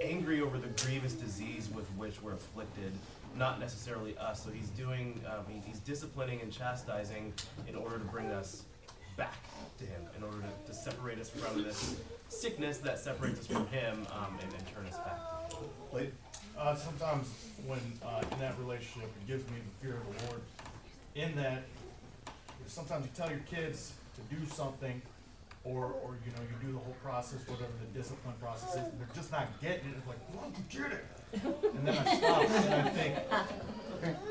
angry 0.00 0.40
over 0.40 0.58
the 0.58 0.68
grievous 0.84 1.14
disease 1.14 1.68
with 1.74 1.86
which 1.96 2.22
we're 2.22 2.34
afflicted, 2.34 2.92
not 3.36 3.58
necessarily 3.58 4.16
us. 4.18 4.44
So 4.44 4.50
he's 4.50 4.68
doing 4.70 5.20
um, 5.26 5.44
he, 5.48 5.60
he's 5.66 5.80
disciplining 5.80 6.40
and 6.40 6.52
chastising 6.52 7.32
in 7.68 7.74
order 7.74 7.98
to 7.98 8.04
bring 8.04 8.26
us 8.26 8.64
back 9.16 9.34
to 9.78 9.84
him, 9.84 10.02
in 10.16 10.22
order 10.22 10.38
to, 10.38 10.72
to 10.72 10.74
separate 10.74 11.18
us 11.18 11.28
from 11.28 11.62
this 11.62 12.00
sickness 12.28 12.78
that 12.78 12.98
separates 12.98 13.40
us 13.40 13.46
from 13.46 13.66
him 13.66 14.06
um, 14.12 14.38
and, 14.42 14.52
and 14.54 14.74
turn 14.74 14.86
us 14.86 14.96
back. 14.98 15.18
Uh, 16.58 16.74
sometimes 16.76 17.28
when, 17.66 17.80
uh, 18.04 18.22
in 18.30 18.38
that 18.38 18.58
relationship, 18.58 19.10
it 19.20 19.26
gives 19.26 19.44
me 19.50 19.56
the 19.58 19.86
fear 19.86 19.96
of 19.96 20.18
the 20.18 20.26
Lord. 20.26 20.40
In 21.14 21.34
that, 21.36 21.64
sometimes 22.66 23.04
you 23.04 23.10
tell 23.14 23.28
your 23.28 23.40
kids 23.40 23.92
to 24.14 24.34
do 24.34 24.44
something, 24.46 25.00
or, 25.64 25.84
or, 25.86 26.16
you 26.26 26.32
know, 26.32 26.42
you 26.42 26.66
do 26.66 26.72
the 26.72 26.78
whole 26.78 26.96
process, 27.02 27.40
whatever 27.48 27.70
the 27.80 27.98
discipline 27.98 28.34
process 28.40 28.70
is, 28.70 28.76
and 28.76 28.98
they're 29.00 29.14
just 29.14 29.30
not 29.30 29.46
getting 29.60 29.88
it, 29.90 29.94
it's 29.96 30.06
like, 30.06 30.18
why 30.34 30.42
don't 30.42 30.56
you 30.56 30.64
get 30.80 30.92
it? 30.92 31.04
And 31.76 31.86
then 31.86 31.96
I 31.98 32.16
stop 32.16 32.42
and 32.50 32.74
I 32.74 32.90
think, 32.90 33.14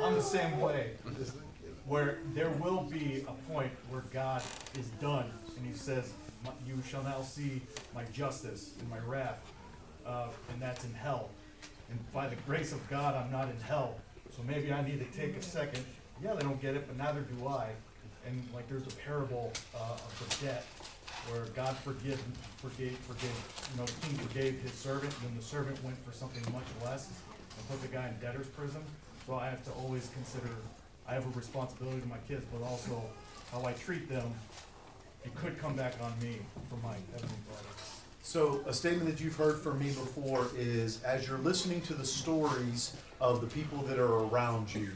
I'm 0.02 0.14
the 0.16 0.22
same 0.22 0.60
way. 0.60 0.92
Where 1.88 2.20
there 2.34 2.50
will 2.52 2.84
be 2.84 3.26
a 3.28 3.52
point 3.52 3.72
where 3.90 4.02
God 4.14 4.44
is 4.80 4.88
done, 5.02 5.32
and 5.58 5.66
he 5.66 5.74
says, 5.74 6.14
"My- 6.46 6.52
you 6.66 6.82
shall 6.88 7.04
now 7.04 7.22
see 7.22 7.62
my 7.94 8.04
justice 8.14 8.76
and 8.80 8.90
my 8.90 9.00
wrath, 9.00 9.40
uh, 10.06 10.28
and 10.52 10.62
that's 10.62 10.84
in 10.86 10.94
hell. 10.94 11.30
And 11.90 12.00
by 12.14 12.28
the 12.28 12.36
grace 12.48 12.72
of 12.72 12.88
God, 12.90 13.16
I'm 13.16 13.32
not 13.32 13.50
in 13.50 13.60
hell. 13.62 13.96
So 14.36 14.44
maybe 14.44 14.72
I 14.72 14.82
need 14.84 15.00
to 15.00 15.18
take 15.18 15.36
a 15.36 15.42
second. 15.42 15.84
Yeah, 16.24 16.34
they 16.34 16.42
don't 16.44 16.62
get 16.62 16.76
it, 16.76 16.86
but 16.88 16.98
neither 16.98 17.22
do 17.22 17.48
I. 17.48 17.72
And 18.28 18.44
like 18.54 18.68
there's 18.70 18.88
a 18.88 18.96
parable 18.98 19.52
uh, 19.76 19.94
of 19.94 20.40
the 20.40 20.46
debt 20.46 20.66
where 21.30 21.46
God 21.56 21.76
forgive, 21.78 22.22
forgave, 22.58 22.98
forgave, 23.00 23.38
you 23.72 23.80
know, 23.80 23.86
the 23.86 24.08
king 24.08 24.18
forgave 24.18 24.60
his 24.62 24.74
servant, 24.74 25.14
and 25.22 25.30
then 25.30 25.38
the 25.38 25.44
servant 25.44 25.84
went 25.84 25.98
for 26.06 26.12
something 26.12 26.42
much 26.54 26.66
less. 26.84 27.10
And 27.58 27.68
put 27.70 27.82
the 27.82 27.90
guy 27.96 28.08
in 28.08 28.18
debtor's 28.26 28.48
prison, 28.48 28.82
so 29.28 29.36
I 29.36 29.48
have 29.48 29.64
to 29.66 29.72
always 29.72 30.10
consider, 30.14 30.50
I 31.08 31.14
have 31.14 31.26
a 31.26 31.38
responsibility 31.38 32.00
to 32.00 32.08
my 32.08 32.18
kids, 32.28 32.46
but 32.52 32.66
also 32.66 33.04
how 33.52 33.66
I 33.66 33.74
treat 33.74 34.08
them, 34.08 34.34
it 35.26 35.36
could 35.36 35.60
come 35.60 35.76
back 35.76 35.94
on 36.02 36.14
me 36.22 36.38
for 36.70 36.78
my 36.78 36.96
heavenly 37.12 37.36
father. 37.50 37.68
So 38.24 38.64
a 38.66 38.74
statement 38.74 39.10
that 39.10 39.20
you've 39.22 39.36
heard 39.36 39.60
from 39.60 39.80
me 39.80 39.88
before 39.88 40.48
is, 40.56 41.04
as 41.04 41.28
you're 41.28 41.40
listening 41.40 41.82
to 41.82 41.94
the 41.94 42.06
stories 42.06 42.96
of 43.20 43.42
the 43.42 43.48
people 43.48 43.80
that 43.80 44.00
are 44.00 44.20
around 44.26 44.74
you, 44.74 44.92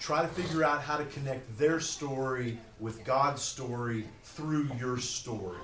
try 0.00 0.22
to 0.22 0.28
figure 0.28 0.64
out 0.64 0.80
how 0.80 0.96
to 0.96 1.04
connect 1.04 1.58
their 1.58 1.78
story 1.78 2.58
with 2.80 3.04
God's 3.04 3.42
story 3.42 4.06
through 4.24 4.68
your 4.80 4.98
story. 4.98 5.58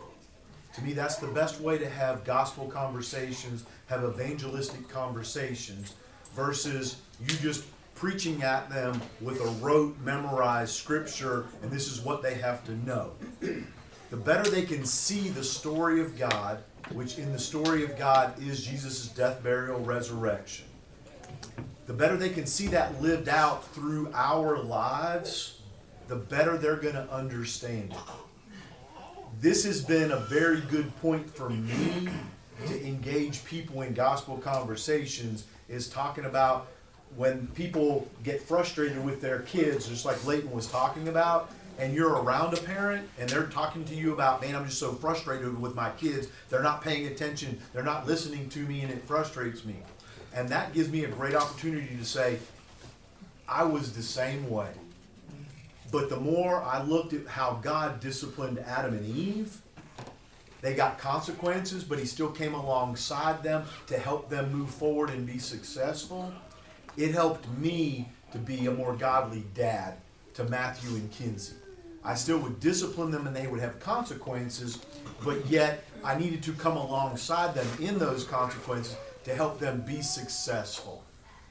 To 0.74 0.82
me, 0.84 0.92
that's 0.92 1.16
the 1.16 1.26
best 1.28 1.60
way 1.60 1.78
to 1.78 1.88
have 1.88 2.22
gospel 2.22 2.66
conversations, 2.66 3.64
have 3.86 4.04
evangelistic 4.04 4.88
conversations, 4.90 5.94
versus 6.34 7.00
you 7.26 7.34
just 7.36 7.64
preaching 7.94 8.42
at 8.42 8.68
them 8.68 9.00
with 9.22 9.40
a 9.40 9.46
rote, 9.64 9.98
memorized 10.00 10.74
scripture, 10.74 11.46
and 11.62 11.70
this 11.70 11.90
is 11.90 12.02
what 12.02 12.22
they 12.22 12.34
have 12.34 12.62
to 12.66 12.72
know. 12.86 13.12
The 14.10 14.16
better 14.18 14.50
they 14.50 14.66
can 14.66 14.84
see 14.84 15.30
the 15.30 15.42
story 15.42 16.02
of 16.02 16.18
God, 16.18 16.62
which 16.92 17.18
in 17.18 17.32
the 17.32 17.38
story 17.38 17.84
of 17.84 17.98
God 17.98 18.38
is 18.40 18.66
Jesus' 18.66 19.08
death, 19.08 19.42
burial, 19.42 19.80
resurrection, 19.80 20.66
the 21.86 21.92
better 21.92 22.16
they 22.16 22.30
can 22.30 22.46
see 22.46 22.66
that 22.68 23.00
lived 23.00 23.28
out 23.28 23.66
through 23.74 24.10
our 24.14 24.58
lives, 24.58 25.60
the 26.08 26.16
better 26.16 26.56
they're 26.56 26.76
going 26.76 26.94
to 26.94 27.10
understand 27.12 27.92
it 27.92 27.98
this 29.40 29.64
has 29.64 29.82
been 29.82 30.12
a 30.12 30.16
very 30.16 30.60
good 30.62 30.94
point 31.00 31.28
for 31.28 31.50
me 31.50 32.08
to 32.66 32.86
engage 32.86 33.44
people 33.44 33.82
in 33.82 33.92
gospel 33.92 34.38
conversations 34.38 35.44
is 35.68 35.88
talking 35.88 36.24
about 36.24 36.68
when 37.16 37.46
people 37.48 38.08
get 38.24 38.40
frustrated 38.40 39.02
with 39.04 39.20
their 39.20 39.40
kids, 39.40 39.88
just 39.88 40.04
like 40.04 40.24
Leighton 40.26 40.50
was 40.50 40.66
talking 40.66 41.08
about, 41.08 41.50
and 41.78 41.94
you're 41.94 42.14
around 42.14 42.54
a 42.54 42.60
parent 42.62 43.06
and 43.18 43.28
they're 43.28 43.46
talking 43.46 43.84
to 43.84 43.94
you 43.94 44.14
about, 44.14 44.40
man, 44.40 44.56
I'm 44.56 44.64
just 44.64 44.78
so 44.78 44.92
frustrated 44.92 45.60
with 45.60 45.74
my 45.74 45.90
kids. 45.90 46.28
They're 46.48 46.62
not 46.62 46.82
paying 46.82 47.06
attention, 47.06 47.60
they're 47.74 47.84
not 47.84 48.06
listening 48.06 48.48
to 48.50 48.60
me, 48.60 48.80
and 48.80 48.90
it 48.90 49.06
frustrates 49.06 49.64
me. 49.64 49.76
And 50.36 50.50
that 50.50 50.74
gives 50.74 50.90
me 50.90 51.04
a 51.04 51.08
great 51.08 51.34
opportunity 51.34 51.96
to 51.96 52.04
say, 52.04 52.38
I 53.48 53.64
was 53.64 53.92
the 53.94 54.02
same 54.02 54.50
way. 54.50 54.68
But 55.90 56.10
the 56.10 56.20
more 56.20 56.62
I 56.62 56.82
looked 56.82 57.14
at 57.14 57.26
how 57.26 57.58
God 57.62 58.00
disciplined 58.00 58.58
Adam 58.58 58.92
and 58.92 59.16
Eve, 59.16 59.56
they 60.60 60.74
got 60.74 60.98
consequences, 60.98 61.84
but 61.84 61.98
He 61.98 62.04
still 62.04 62.30
came 62.30 62.52
alongside 62.52 63.42
them 63.42 63.64
to 63.86 63.98
help 63.98 64.28
them 64.28 64.52
move 64.52 64.68
forward 64.68 65.08
and 65.08 65.26
be 65.26 65.38
successful. 65.38 66.30
It 66.98 67.12
helped 67.12 67.48
me 67.56 68.08
to 68.32 68.38
be 68.38 68.66
a 68.66 68.70
more 68.70 68.94
godly 68.94 69.44
dad 69.54 69.94
to 70.34 70.44
Matthew 70.44 70.96
and 70.96 71.10
Kinsey. 71.10 71.54
I 72.04 72.14
still 72.14 72.38
would 72.40 72.60
discipline 72.60 73.10
them 73.10 73.26
and 73.26 73.34
they 73.34 73.46
would 73.46 73.60
have 73.60 73.80
consequences, 73.80 74.80
but 75.24 75.46
yet 75.46 75.84
I 76.04 76.18
needed 76.18 76.42
to 76.42 76.52
come 76.52 76.76
alongside 76.76 77.54
them 77.54 77.66
in 77.80 77.98
those 77.98 78.24
consequences 78.24 78.96
to 79.26 79.34
help 79.34 79.58
them 79.58 79.80
be 79.80 80.00
successful. 80.02 81.02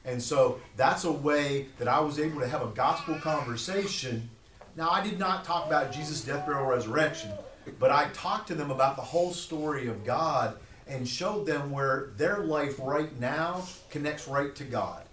And 0.06 0.20
so 0.20 0.58
that's 0.76 1.04
a 1.04 1.12
way 1.12 1.66
that 1.78 1.88
I 1.88 2.00
was 2.00 2.18
able 2.18 2.40
to 2.40 2.48
have 2.48 2.62
a 2.62 2.68
gospel 2.68 3.16
conversation. 3.16 4.30
Now, 4.76 4.88
I 4.88 5.02
did 5.02 5.18
not 5.18 5.44
talk 5.44 5.66
about 5.66 5.92
Jesus' 5.92 6.22
death, 6.22 6.46
burial, 6.46 6.64
resurrection, 6.64 7.32
but 7.78 7.90
I 7.90 8.08
talked 8.14 8.48
to 8.48 8.54
them 8.54 8.70
about 8.70 8.96
the 8.96 9.02
whole 9.02 9.30
story 9.30 9.88
of 9.88 10.06
God 10.06 10.56
and 10.88 11.06
showed 11.06 11.44
them 11.44 11.70
where 11.70 12.12
their 12.16 12.38
life 12.38 12.76
right 12.80 13.14
now 13.20 13.66
connects 13.90 14.26
right 14.26 14.54
to 14.54 14.64
God. 14.64 15.04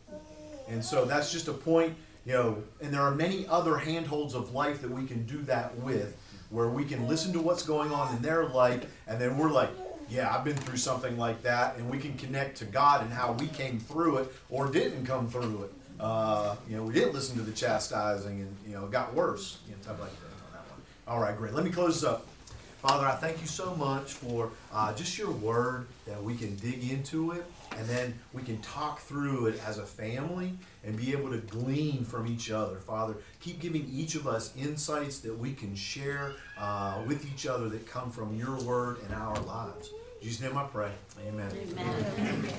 And 0.70 0.84
so 0.84 1.04
that's 1.04 1.34
just 1.34 1.50
a 1.50 1.54
point, 1.54 1.94
you 2.26 2.32
know, 2.32 2.64
and 2.82 2.94
there 2.94 3.02
are 3.02 3.14
many 3.14 3.46
other 3.48 3.78
handholds 3.78 4.36
of 4.36 4.54
life 4.54 4.82
that 4.82 4.90
we 4.90 5.06
can 5.06 5.26
do 5.26 5.42
that 5.42 5.76
with, 5.80 6.16
where 6.50 6.70
we 6.70 6.86
can 6.86 7.10
listen 7.10 7.34
to 7.34 7.42
what's 7.42 7.64
going 7.64 7.92
on 7.92 8.16
in 8.16 8.22
their 8.22 8.46
life, 8.46 8.86
and 9.08 9.20
then 9.20 9.38
we're 9.38 9.52
like, 9.52 9.72
yeah, 10.10 10.34
I've 10.34 10.44
been 10.44 10.56
through 10.56 10.78
something 10.78 11.18
like 11.18 11.42
that, 11.44 11.78
and 11.78 11.90
we 11.90 11.98
can 11.98 12.14
connect 12.16 12.58
to 12.58 12.66
God 12.66 13.02
and 13.02 13.12
how 13.12 13.34
we 13.34 13.48
came 13.48 13.80
through 13.80 14.18
it 14.18 14.34
or 14.50 14.68
didn't 14.68 15.06
come 15.06 15.30
through 15.30 15.64
it. 15.64 15.74
Uh, 16.00 16.56
you 16.70 16.76
know, 16.76 16.84
we 16.84 16.94
didn't 16.94 17.14
listen 17.14 17.38
to 17.38 17.44
the 17.44 17.52
chastising, 17.52 18.42
and 18.42 18.56
you 18.68 18.74
know, 18.74 18.86
it 18.86 18.92
got 18.92 19.14
worse. 19.14 19.60
You 19.68 19.76
know, 19.76 19.82
type 19.84 20.00
like 20.00 20.12
that 20.20 20.26
on 20.26 20.52
that 20.54 20.72
one. 20.72 20.82
All 21.08 21.20
right, 21.20 21.38
great. 21.38 21.54
Let 21.54 21.64
me 21.64 21.72
close 21.72 22.02
this 22.02 22.10
up. 22.10 22.28
Father, 22.82 23.08
I 23.08 23.16
thank 23.16 23.40
you 23.40 23.48
so 23.48 23.76
much 23.76 24.12
for 24.12 24.52
uh, 24.74 24.94
just 24.94 25.18
your 25.18 25.32
word 25.32 25.88
that 26.06 26.22
we 26.22 26.36
can 26.36 26.56
dig 26.58 26.90
into 26.90 27.32
it 27.32 27.46
and 27.78 27.88
then 27.88 28.14
we 28.34 28.42
can 28.42 28.62
talk 28.62 29.00
through 29.02 29.48
it 29.48 29.60
as 29.66 29.78
a 29.78 29.86
family 29.86 30.54
and 30.84 30.96
be 30.98 31.12
able 31.12 31.30
to 31.30 31.38
glean 31.38 32.04
from 32.04 32.28
each 32.28 32.52
other. 32.52 32.78
Father, 32.78 33.16
keep 33.40 33.60
giving 33.60 33.88
each 33.92 34.16
of 34.16 34.28
us 34.28 34.54
insights 34.58 35.20
that 35.20 35.38
we 35.38 35.54
can 35.54 35.76
share 35.76 36.34
uh, 36.58 37.02
with 37.08 37.26
each 37.26 37.46
other 37.48 37.70
that 37.70 37.88
come 37.88 38.12
from 38.12 38.36
your 38.36 38.56
word 38.64 38.98
and 39.06 39.14
our 39.14 39.40
lives. 39.42 39.90
In 40.22 40.28
Jesus' 40.28 40.42
name 40.42 40.58
I 40.58 40.64
pray. 40.64 40.92
Amen. 41.28 41.52
Amen. 41.52 42.54